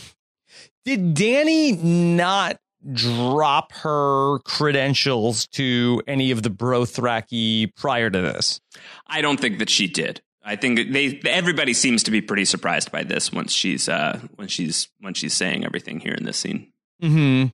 [0.85, 2.59] Did Danny not
[2.93, 8.61] drop her credentials to any of the Brothraki prior to this?
[9.07, 10.21] I don't think that she did.
[10.49, 14.49] I think they everybody seems to be pretty surprised by this once she's uh, when
[14.49, 16.73] she's when she's saying everything here in this scene.
[17.03, 17.47] Hmm.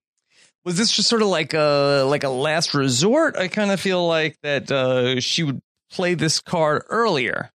[0.63, 3.35] Was this just sort of like a like a last resort?
[3.35, 7.51] I kind of feel like that uh, she would play this card earlier.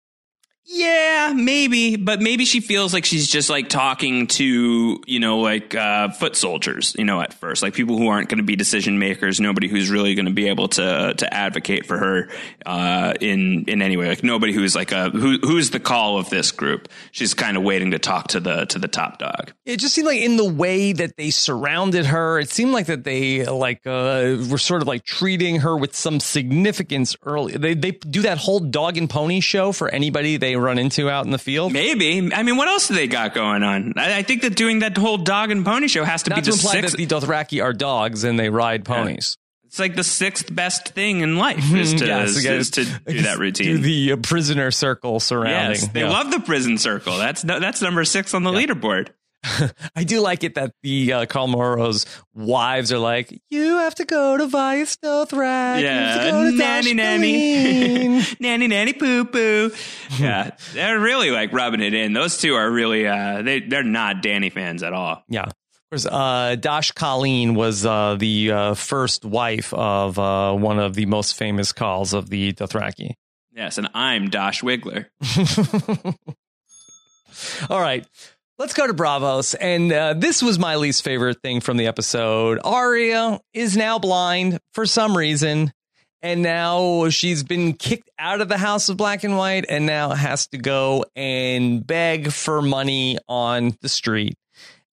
[0.73, 5.75] Yeah, maybe, but maybe she feels like she's just like talking to, you know, like
[5.75, 9.01] uh, foot soldiers, you know, at first, like people who aren't going to be decision
[9.01, 12.29] makers, nobody who's really going to be able to to advocate for her
[12.67, 16.31] uh, in in any way, like nobody who's like a who who's the khal of
[16.31, 16.89] this group.
[17.11, 19.53] She's kind of waiting to talk to the to the top dog.
[19.67, 23.03] It just seemed like in the way that they surrounded her, it seemed like that
[23.03, 27.57] they like uh, were sort of like treating her with some significance early.
[27.57, 31.25] They they do that whole dog and pony show for anybody they run into out
[31.25, 31.73] in the field.
[31.73, 33.95] Maybe, I mean, what else do they got going on?
[33.97, 36.43] I, I think that doing that whole dog and pony show has to Not be
[36.43, 36.97] to the imply sixth.
[36.97, 39.37] that the Dothraki are dogs and they ride ponies.
[39.67, 43.23] it's like the sixth best thing in life is to, Yes, is, is to do
[43.23, 43.77] that routine.
[43.77, 45.81] Do the uh, prisoner circle surrounding.
[45.81, 46.11] Yes, they Yeah.
[46.11, 47.17] love the prison circle.
[47.19, 49.09] That's no, that's number six on the leaderboard.
[49.97, 54.05] I do like it that the uh, Khal Moro's wives are like, "You have to
[54.05, 55.81] go to Vaes Dothrak.
[55.81, 59.71] Yeah, nanny, nanny, nanny, nanny, poo poo.
[60.19, 62.13] Yeah, they're really like rubbing it in.
[62.13, 65.23] Those two are really uh, they they're not Dany fans at all.
[65.29, 65.45] Yeah.
[65.45, 65.55] Of
[65.91, 71.07] course, uh, Dosh Khaleen was uh, the uh, first wife of uh, one of the
[71.07, 73.15] most famous khals of the Dothraki.
[73.53, 75.07] Yes, and I'm Dash Wiggler.
[77.69, 78.07] All right.
[78.61, 79.57] Let's go to Braavos.
[79.59, 82.59] And uh, this was my least favorite thing from the episode.
[82.63, 85.73] Arya is now blind for some reason.
[86.21, 90.11] And now she's been kicked out of the House of Black and White and now
[90.11, 94.35] has to go and beg for money on the street.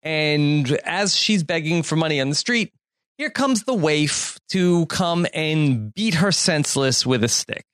[0.01, 2.71] And as she's begging for money on the street,
[3.17, 7.65] here comes the waif to come and beat her senseless with a stick.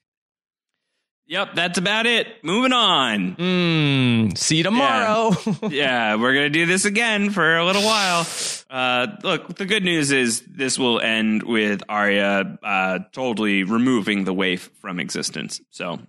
[1.34, 2.28] Yep, that's about it.
[2.44, 3.36] Moving on.
[3.38, 5.32] Mm, see you tomorrow.
[5.64, 5.70] Yeah.
[5.72, 8.28] yeah, we're going to do this again for a little while.
[8.70, 14.34] Uh, look, the good news is this will end with Arya uh, totally removing the
[14.34, 15.60] waif from existence.
[15.72, 16.02] So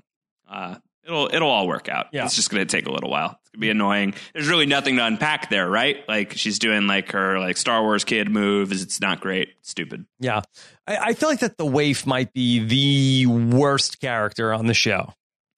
[0.47, 0.75] uh,
[1.07, 2.09] it'll it'll all work out.
[2.13, 2.27] Yeah.
[2.27, 3.41] It's just going to take a little while.
[3.55, 4.15] It's be annoying.
[4.33, 6.07] There's really nothing to unpack there, right?
[6.09, 8.83] Like she's doing like her like Star Wars kid moves.
[8.83, 9.55] It's not great.
[9.63, 10.07] Stupid.
[10.19, 10.43] Yeah.
[10.87, 12.59] I, I feel like that the waif might be
[13.25, 15.15] the worst character on the show.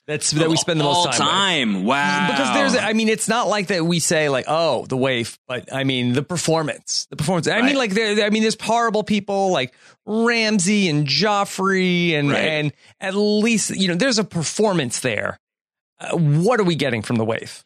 [0.07, 1.29] That's that we spend the most time.
[1.29, 1.75] time.
[1.79, 1.87] with.
[1.87, 2.29] Wow.
[2.31, 5.73] Because there's, I mean, it's not like that we say like, oh, the waif, but
[5.75, 7.49] I mean, the performance, the performance.
[7.49, 9.75] I mean, like, there, I mean, there's horrible people like
[10.07, 12.39] Ramsay and Joffrey, and Right.
[12.39, 15.41] and at least you know, there's a performance there.
[15.99, 17.65] Uh, what are we getting from the waif?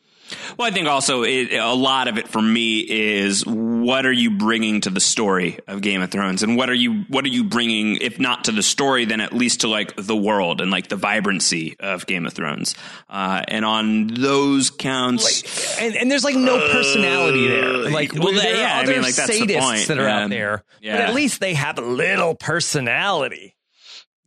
[0.57, 4.31] Well, I think also it, a lot of it for me is what are you
[4.33, 7.45] bringing to the story of Game of Thrones, and what are you what are you
[7.45, 10.89] bringing, if not to the story, then at least to like the world and like
[10.89, 12.75] the vibrancy of Game of Thrones.
[13.09, 17.91] Uh, and on those counts, and, and there's like no personality there.
[17.91, 19.89] Like, well, there yeah, are I other mean, like, that's the sadists point.
[19.89, 20.25] that are Yeah.
[20.25, 23.57] out there, but at least they have a little personality.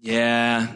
[0.01, 0.67] yeah.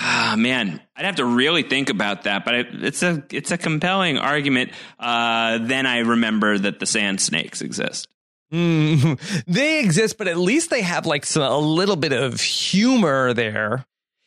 [0.00, 4.16] Ah, man, I'd have to really think about that, but it's a it's a compelling
[4.16, 4.70] argument.
[4.98, 8.06] Uh, then I remember that the sand snakes exist.
[8.52, 13.34] Mm, they exist, but at least they have like some, a little bit of humor
[13.34, 13.84] there.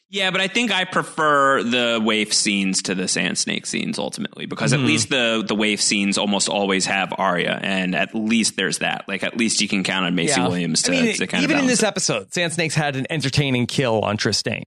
[0.10, 4.46] Yeah, but I think I prefer the waif scenes to the sand snake scenes ultimately
[4.46, 4.80] because Mhm.
[4.80, 9.06] at least the the waif scenes almost always have Arya, and at least there's that.
[9.08, 10.50] Like at least you can count on Maisie Yeah.
[10.50, 11.88] Williams to, I mean, to kind even of in this it.
[11.88, 14.64] episode, Sand Snakes had an entertaining kill on Trystane.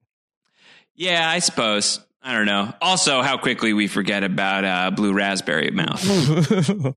[0.97, 2.01] Yeah, I suppose.
[2.23, 2.73] I don't know.
[2.81, 6.03] Also, how quickly we forget about uh, Blue Raspberry Mouth.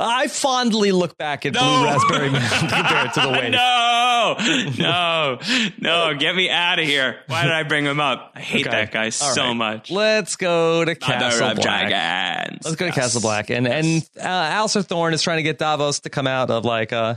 [0.00, 3.52] I fondly look back at Blue Raspberry Man compared to the Waif.
[3.52, 4.36] no,
[4.78, 5.38] no,
[5.78, 6.14] no!
[6.18, 7.20] Get me out of here!
[7.28, 8.32] Why did I bring him up?
[8.34, 8.76] I hate Okay.
[8.76, 9.52] that guy All so right.
[9.54, 9.90] much.
[9.92, 11.88] Let's go to Castle Black.
[11.88, 12.64] Dragons.
[12.64, 16.00] Let's go to Castle Black, and and uh, Alliser Thorne is trying to get Davos
[16.00, 17.14] to come out of like, uh,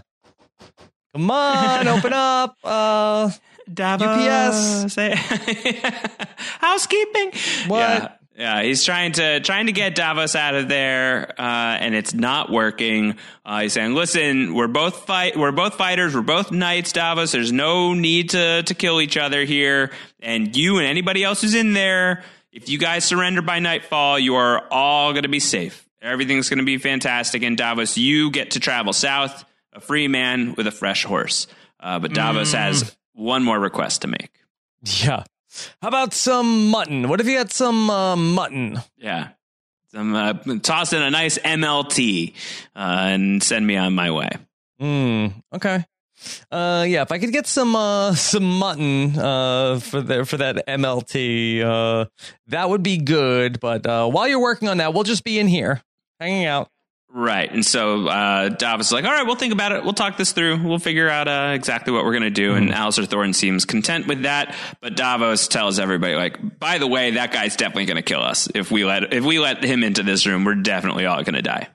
[1.15, 2.55] come on, open up.
[2.63, 3.31] Uh,
[3.73, 4.93] Davos.
[4.93, 5.15] Say-
[6.59, 7.31] Housekeeping.
[7.67, 7.79] What?
[7.79, 8.11] Yeah.
[8.39, 12.49] Yeah, he's trying to trying to get Davos out of there, uh, and it's not
[12.49, 13.17] working.
[13.43, 17.33] Uh, he's saying, "Listen, we're both fight, we're both fighters, we're both knights, Davos.
[17.33, 19.91] There's no need to to kill each other here.
[20.21, 24.35] And you and anybody else who's in there, if you guys surrender by nightfall, you
[24.35, 25.85] are all going to be safe.
[26.01, 27.43] Everything's going to be fantastic.
[27.43, 29.43] And Davos, you get to travel south,
[29.73, 31.47] a free man with a fresh horse.
[31.77, 34.31] Uh, but Davos has one more request to make.
[34.81, 35.23] yeah.
[35.81, 37.09] How about some mutton?
[37.09, 38.79] What if you had some uh, mutton?
[38.97, 39.29] Yeah.
[39.91, 42.33] Some, uh, toss in a nice MLT
[42.75, 44.29] uh, and send me on my way.
[44.79, 45.83] Mm, okay.
[46.51, 50.67] Uh, yeah, if I could get some uh, some mutton uh, for the, for that
[50.67, 52.05] MLT, uh,
[52.47, 53.59] that would be good.
[53.59, 55.81] But uh, while you're working on that, we'll just be in here
[56.19, 56.69] hanging out.
[57.11, 57.51] Right.
[57.51, 59.83] And so uh, Davos is like, all right, we'll think about it.
[59.83, 60.61] We'll talk this through.
[60.63, 62.53] We'll figure out uh, exactly what we're going to do.
[62.53, 64.55] And Alliser Thorne seems content with that.
[64.79, 68.47] But Davos tells everybody, like, by the way, that guy's definitely going to kill us.
[68.53, 71.41] If we let if we let him into this room, we're definitely all going to
[71.41, 71.69] die.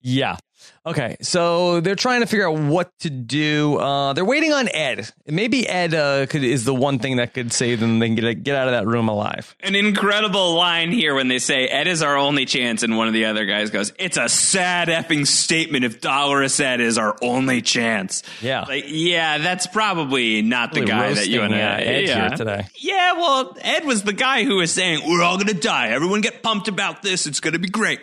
[0.00, 0.38] Yeah.
[0.86, 1.16] Okay.
[1.20, 3.76] So they're trying to figure out what to do.
[3.76, 5.10] Uh, they're waiting on Edd.
[5.26, 7.98] Maybe Edd uh, could, is the one thing that could save them.
[7.98, 9.54] They can get get out of that room alive.
[9.62, 13.12] An incredible line here when they say Edd is our only chance, and one of
[13.14, 17.60] the other guys goes, "It's a sad effing statement if Dolorous Edd is our only
[17.60, 18.64] chance." Yeah.
[18.66, 21.80] like yeah, that's probably not the Really guy that you and I.
[21.80, 22.28] Edd yeah.
[22.28, 22.66] here today.
[22.76, 25.88] Yeah, well, Edd was the guy who was saying we're all gonna die.
[25.88, 27.26] Everyone get pumped about this.
[27.26, 28.00] It's gonna be great.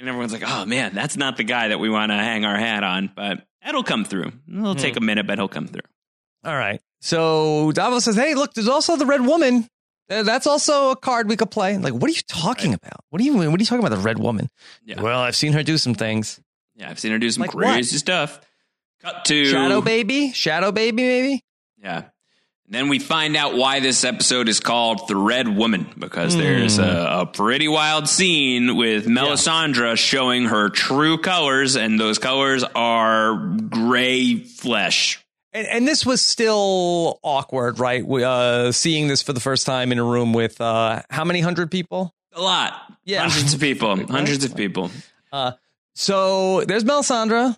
[0.00, 2.56] And everyone's like, "Oh man, that's not the guy that we want to hang our
[2.56, 4.32] hat on." But Edd'll come through.
[4.50, 5.82] It'll take a minute, but he'll come through.
[6.44, 6.80] All right.
[7.02, 9.68] So Davos says, "Hey, look, there's also the Red Woman.
[10.10, 11.76] Uh, That's also a card we could play.
[11.78, 13.04] Like, what are you talking about?
[13.10, 13.36] What are you?
[13.36, 13.94] What are you talking about?
[13.96, 14.48] The Red Woman?
[14.84, 15.00] Yeah.
[15.00, 16.40] Well, I've seen her do some things.
[16.74, 17.66] Yeah, I've seen her do some Like what?
[17.66, 18.40] crazy stuff.
[19.02, 21.44] Cut to Shadow Baby, Shadow Baby, maybe.
[21.82, 22.04] Yeah.
[22.70, 26.40] And then we find out why this episode is called The Red Woman because Hmm.
[26.40, 32.62] there's a, a pretty wild scene with Melisandre showing her true colors, and those colors
[32.76, 35.18] are gray flesh.
[35.52, 38.06] And, and this was still awkward, right?
[38.06, 41.40] We, uh, seeing this for the first time in a room with uh, how many
[41.40, 42.14] hundred people?
[42.34, 42.80] A lot.
[43.04, 43.22] Yeah.
[43.22, 43.96] Hundreds of people.
[44.08, 44.92] Hundreds of people.
[45.96, 47.56] So there's Melisandre.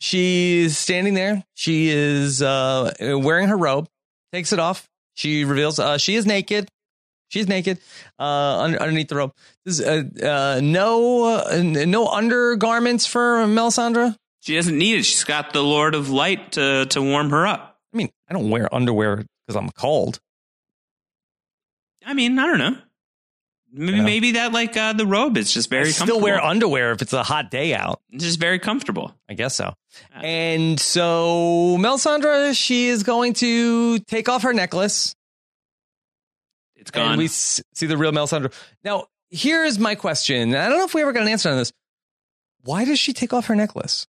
[0.00, 1.44] She's standing there.
[1.52, 3.88] She is uh, wearing her robe.
[4.34, 4.88] Takes it off.
[5.14, 6.68] She reveals uh, she is naked.
[7.28, 7.78] She's naked
[8.18, 9.32] uh, under, underneath the robe.
[9.64, 14.16] There's uh, uh, no uh, no undergarments for Melisandre.
[14.40, 15.02] She doesn't need it.
[15.04, 17.78] She's got the Lord of Light to, to warm her up.
[17.92, 20.18] I mean, I don't wear underwear because I'm cold.
[22.04, 22.76] I mean, I don't know.
[23.76, 26.22] Maybe, maybe that like uh, the robe is just very I still comfortable.
[26.22, 28.00] wear underwear if it's a hot day out.
[28.12, 29.12] It's just very comfortable.
[29.28, 29.74] I guess so.
[30.12, 35.16] And so Melisandre, she is going to take off her necklace.
[36.76, 37.12] It's gone.
[37.12, 38.52] And we see the real Melisandre.
[38.84, 40.54] Now, here is my question.
[40.54, 41.72] I don't know if we ever got an answer on this.
[42.62, 44.06] Why does she take off her necklace?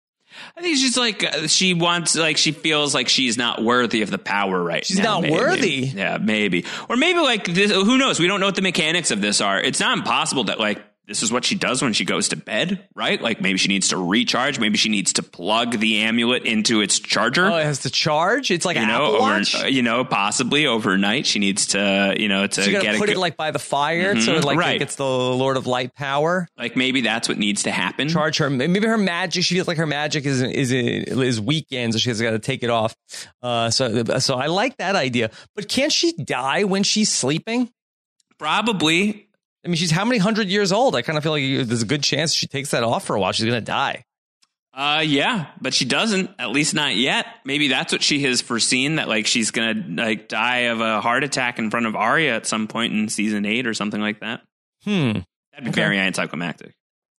[0.57, 4.09] I think she's like uh, she wants like she feels like she's not worthy of
[4.09, 5.03] the power right She's now.
[5.19, 5.33] not maybe.
[5.33, 5.69] worthy?
[5.95, 6.65] Yeah, maybe.
[6.89, 8.19] Or maybe like this who knows?
[8.19, 9.59] We don't know what the mechanics of this are.
[9.59, 12.87] It's not impossible that like this is what she does when she goes to bed,
[12.95, 13.21] right?
[13.21, 16.97] Like maybe she needs to recharge, maybe she needs to plug the amulet into its
[16.99, 17.45] charger.
[17.45, 18.51] Oh, it has to charge.
[18.51, 19.63] It's like you an know, Apple over, Watch.
[19.69, 23.09] you know, possibly overnight she needs to, you know, to So get gotta a put
[23.09, 24.75] it like by the fire, so Mhm, it like right.
[24.77, 26.47] it gets the Lord of Light power.
[26.57, 28.07] like maybe that's what needs to happen.
[28.07, 28.49] Charge her.
[28.49, 29.43] Maybe her magic.
[29.43, 32.69] She feels like her magic is is is weakened, so she's got to take it
[32.69, 32.95] off.
[33.41, 35.31] Uh, so so I like that idea.
[35.55, 37.69] But can't she die when she's sleeping?
[38.39, 39.27] Probably.
[39.65, 40.95] I mean, she's how many hundred years old?
[40.95, 43.19] I kind of feel like there's a good chance she takes that off for a
[43.19, 43.31] while.
[43.31, 44.03] She's gonna die.
[44.73, 46.31] Uh, yeah, but she doesn't.
[46.39, 47.27] At least not yet.
[47.45, 48.95] Maybe that's what she has foreseen.
[48.95, 52.45] That like she's gonna like die of a heart attack in front of Arya at
[52.47, 54.41] some point in season eight or something like that.
[54.83, 55.11] Hmm.
[55.51, 55.71] That'd be Okay.
[55.81, 56.73] very anticlimactic.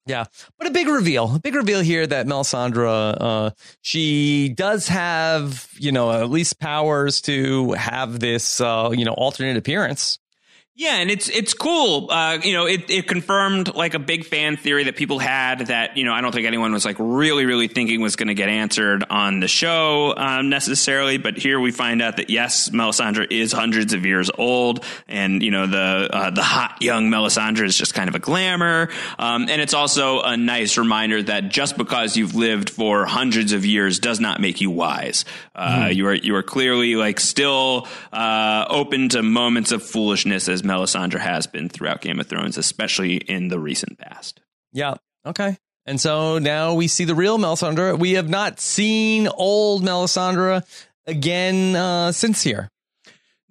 [0.05, 0.25] Yeah,
[0.57, 5.93] but a big reveal, a big reveal here that Melisandre, uh, she does have, you
[5.93, 10.19] know, at least powers to have this, uh, you know, alternate appearance.
[10.75, 12.07] Yeah, and it's it's cool.
[12.09, 15.97] Uh, you know, it, it confirmed like a big fan theory that people had that
[15.97, 18.49] you know I don't think anyone was like really really thinking was going to get
[18.49, 21.19] answered on the show um, necessarily.
[21.19, 25.51] But here we find out that yes, Melisandre is hundreds of years old, and you
[25.51, 28.89] know the uh, the hot young Melisandre is just kind of a glamour.
[29.19, 33.63] Um, and it's also a nice reminder that just because you've lived for hundreds of
[33.63, 35.23] years does not make you wise.
[35.53, 40.62] Uh, You are you are clearly like still uh, open to moments of foolishness as
[40.63, 44.41] Melisandre has been throughout Game of Thrones, especially in the recent past.
[44.71, 44.95] Yeah.
[45.25, 45.57] Okay.
[45.85, 47.97] And so now we see the real Melisandre.
[47.97, 50.63] We have not seen old Melisandre
[51.05, 52.69] again uh, since here.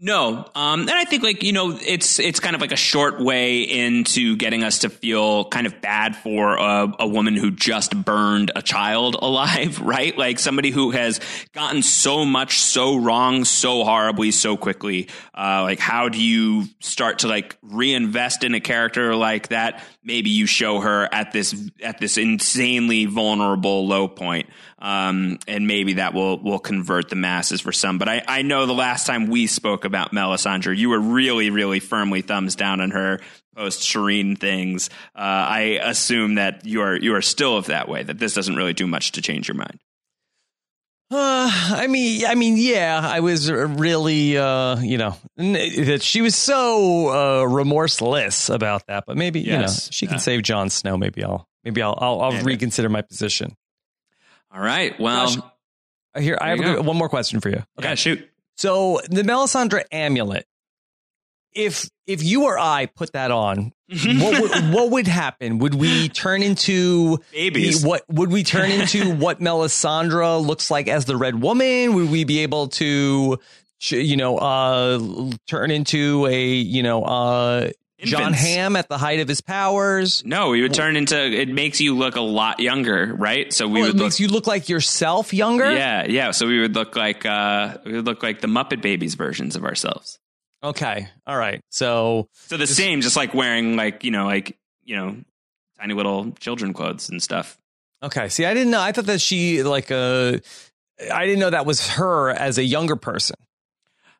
[0.04, 3.20] No, um, and I think like you know it's it's kind of like a short
[3.20, 7.96] way into getting us to feel kind of bad for a, a woman who just
[8.04, 10.18] burned a child alive, right?
[10.18, 11.20] Like somebody who has
[11.52, 15.08] gotten so much so wrong so horribly so quickly.
[15.38, 19.84] Uh, like how do you start to like reinvest in a character like that?
[20.02, 24.48] Maybe you show her at this at this insanely vulnerable low point
[24.82, 27.96] um, and maybe that will will convert the masses for some.
[27.98, 31.80] But I, I know the last time we spoke about Melisandre, you were really, really
[31.80, 33.20] firmly thumbs down on her
[33.56, 34.90] post Shireen things.
[35.14, 38.02] Uh, I assume that you are you are still of that way.
[38.02, 39.78] That this doesn't really do much to change your mind.
[41.10, 46.34] Uh, I mean, I mean, yeah, I was really, uh, you know, that she was
[46.34, 47.08] so
[47.42, 49.04] uh, remorseless about that.
[49.06, 50.20] But maybe, you know, she can Yeah.
[50.20, 50.96] save Jon Snow.
[50.96, 53.54] Maybe I'll, maybe I'll, I'll, I'll reconsider my position.
[54.54, 54.98] All right.
[55.00, 55.38] Well, Gosh,
[56.14, 57.62] Uh, Here, I have a one more question for you.
[57.78, 58.28] okay, shoot.
[58.56, 60.46] So the Melisandre amulet,
[61.54, 65.58] if if you or I put that on, what would, what would happen?
[65.58, 67.82] Would we turn into Babies.
[67.82, 69.14] the- what would we turn into?
[69.14, 71.94] what Melisandre looks like as the Red Woman?
[71.94, 73.38] Would we be able to,
[73.88, 77.70] you know, uh, turn into a you know uh,
[78.02, 78.40] Jon Infants.
[78.40, 80.22] Hamm at the height of his powers?
[80.24, 81.16] No, we would turn into.
[81.18, 83.52] It makes you look a lot younger, right?
[83.52, 84.04] So we Well, would it look.
[84.06, 85.70] makes you look like yourself younger.
[85.72, 86.30] yeah, yeah.
[86.32, 89.64] So we would look like uh, we would look like the Muppet Babies versions of
[89.64, 90.18] ourselves.
[90.64, 91.08] Okay.
[91.26, 91.60] All right.
[91.70, 95.16] So So the same, just like wearing like you know like you know
[95.80, 97.58] tiny little children clothes and stuff.
[98.02, 98.28] Okay.
[98.28, 98.80] See, I didn't know.
[98.80, 100.38] I thought that she like uh
[101.12, 103.36] I didn't know that was her as a younger person.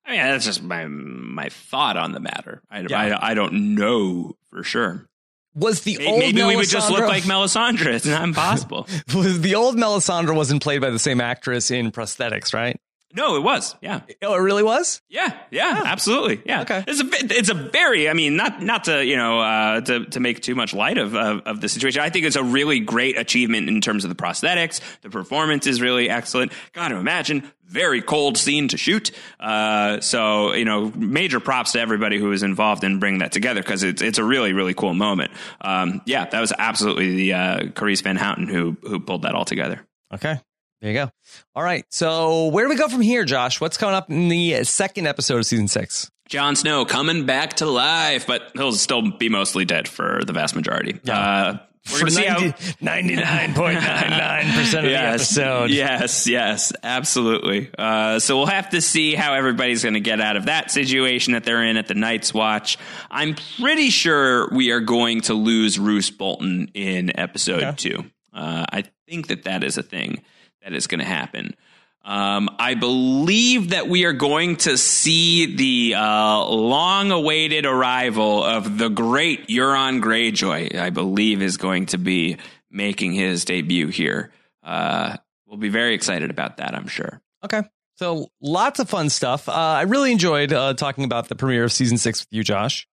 [0.05, 2.63] I mean, that's just my my thought on the matter.
[2.71, 2.99] I, yeah.
[2.99, 5.07] I, I, don't know for sure.
[5.55, 7.95] Was the old maybe we would just look like Melisandre?
[7.95, 8.89] It's not impossible.
[9.15, 12.81] was the old Melisandre wasn't played by the same actress in prosthetics, right?
[13.15, 13.77] No, it was.
[13.83, 14.01] Yeah.
[14.23, 15.03] Oh, it really was.
[15.09, 15.37] Yeah.
[15.51, 15.81] Yeah.
[15.83, 15.87] Oh.
[15.87, 16.41] Absolutely.
[16.47, 16.63] Yeah.
[16.63, 16.83] Okay.
[16.87, 18.09] It's a it's a very.
[18.09, 21.15] I mean, not not to you know uh, to to make too much light of,
[21.15, 22.01] of, of the situation.
[22.01, 24.81] I think it's a really great achievement in terms of the prosthetics.
[25.03, 26.53] The performance is really excellent.
[26.75, 29.11] To imagine very cold scene to shoot.
[29.41, 33.63] Uh, so you know, major props to everybody who was involved in bringing that together
[33.63, 35.33] because it's it's a really really cool moment.
[35.61, 39.45] Um, yeah, that was absolutely the uh, Carice Van Houten who who pulled that all
[39.45, 39.81] together.
[40.15, 40.39] Okay.
[40.81, 41.11] There you go.
[41.55, 41.85] All right.
[41.91, 43.61] So where do we go from here, Josh?
[43.61, 46.11] What's coming up in the second episode of season six?
[46.29, 50.57] Jon Snow coming back to life, but he'll still be mostly dead for the vast
[50.57, 50.99] majority.
[51.05, 51.19] Yeah.
[51.19, 51.59] Uh,
[51.91, 55.71] we're going to see how 99.99% of yes, the episode.
[55.71, 57.71] Yes, yes, absolutely.
[57.77, 61.33] Uh, so we'll have to see how everybody's going to get out of that situation
[61.33, 62.79] that they're in at the Night's Watch.
[63.11, 67.75] I'm pretty sure we are going to lose Roose Bolton in episode okay.
[67.77, 68.05] two.
[68.33, 70.23] Uh, I think that that is a thing
[70.63, 71.57] that is going to happen.
[72.05, 78.89] Um, I believe that we are going to see the uh, long-awaited arrival of the
[78.89, 80.77] great Euron Greyjoy.
[80.77, 82.39] I believe is going to be
[82.71, 84.33] making his debut here.
[84.65, 86.75] Uh, we'll be very excited about that.
[86.75, 87.21] I'm sure.
[87.45, 87.63] Okay.
[87.97, 89.49] So lots of fun stuff.
[89.49, 92.89] Uh, I really enjoyed uh, talking about the premiere of season six with you, Josh.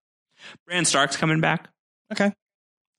[0.68, 1.70] Bran Stark's coming back.
[2.12, 2.32] Okay.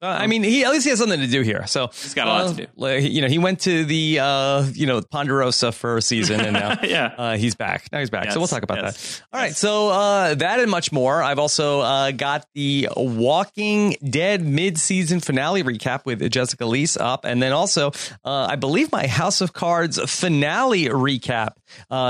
[0.02, 1.66] Uh, I mean, he at least he has something to do here.
[1.66, 3.08] So he's got a lot uh, to do.
[3.08, 6.78] You know, he went to the uh, you know Ponderosa for a season, and now
[6.82, 7.86] yeah, uh, he's back.
[7.92, 8.24] Now he's back.
[8.24, 9.24] Yes, so we'll talk about yes, that.
[9.32, 9.48] All yes.
[9.48, 9.56] right.
[9.56, 11.22] So uh, that and much more.
[11.22, 17.42] I've also uh, got the Walking Dead mid-season finale recap with Jessica Liese up, and
[17.42, 17.92] then also
[18.24, 21.56] I believe my House of Cards finale recap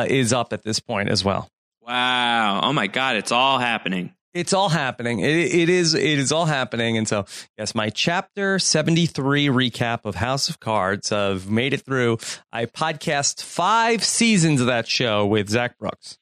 [0.08, 1.50] is up at this point as well.
[1.80, 2.60] Wow!
[2.62, 3.16] Oh my God!
[3.16, 4.14] It's all happening.
[4.32, 5.20] It's all happening.
[5.20, 5.94] It, it is.
[5.94, 6.96] It is all happening.
[6.96, 7.24] And so,
[7.58, 11.10] yes, my chapter seventy three recap of House of Cards.
[11.10, 12.18] I've made it through.
[12.52, 16.18] I podcast five seasons of that show with Zach Brooks.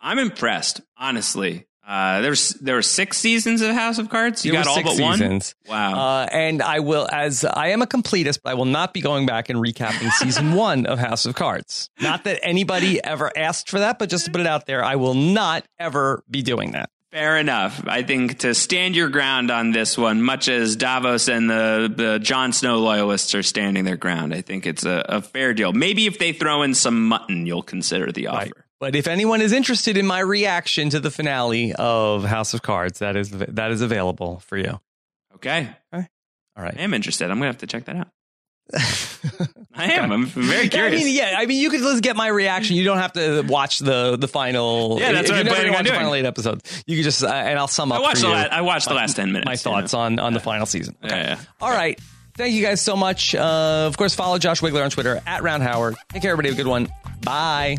[0.00, 1.66] I'm impressed, honestly.
[1.86, 4.44] Uh, there's there were six seasons of House of Cards.
[4.44, 5.54] You there got all but seasons.
[5.66, 5.76] one.
[5.78, 6.20] Wow.
[6.22, 9.26] Uh, and I will, as I am a completist, but I will not be going
[9.26, 11.90] back and recapping season one of House of Cards.
[12.00, 14.96] Not that anybody ever asked for that, but just to put it out there, I
[14.96, 16.88] will not ever be doing that.
[17.12, 17.82] Fair enough.
[17.86, 22.18] I think to stand your ground on this one, much as Davos and the, the
[22.18, 25.74] Jon Snow loyalists are standing their ground, I think it's a, a fair deal.
[25.74, 28.38] Maybe if they throw in some mutton, you'll consider the offer.
[28.38, 28.52] Right.
[28.80, 33.00] But if anyone is interested in my reaction to the finale of House of Cards,
[33.00, 34.80] that is that is available for you.
[35.34, 35.68] Okay.
[35.92, 36.08] okay.
[36.56, 36.74] All right.
[36.76, 37.30] I am interested.
[37.30, 38.08] I'm gonna have to check that out.
[39.74, 40.12] I am.
[40.12, 41.02] I'm very curious.
[41.02, 41.34] I mean, yeah.
[41.38, 42.76] I mean, you could just get my reaction.
[42.76, 44.98] You don't have to watch the the final.
[45.00, 45.96] Yeah, that's what I'm planning on doing.
[45.96, 46.84] Final eight episodes.
[46.86, 47.98] You could just uh, and I'll sum up.
[47.98, 49.46] I watched the last, I watched the last ten minutes.
[49.46, 50.96] My thoughts on on the final season.
[51.04, 51.16] Okay.
[51.16, 51.38] Yeah, yeah.
[51.60, 51.98] All right.
[52.34, 53.34] Thank you guys so much.
[53.34, 55.96] Uh, of course, follow Josh Wigler on Twitter at Round Howard.
[56.12, 56.48] Take care, everybody.
[56.48, 56.88] Have a good one.
[57.22, 57.78] Bye.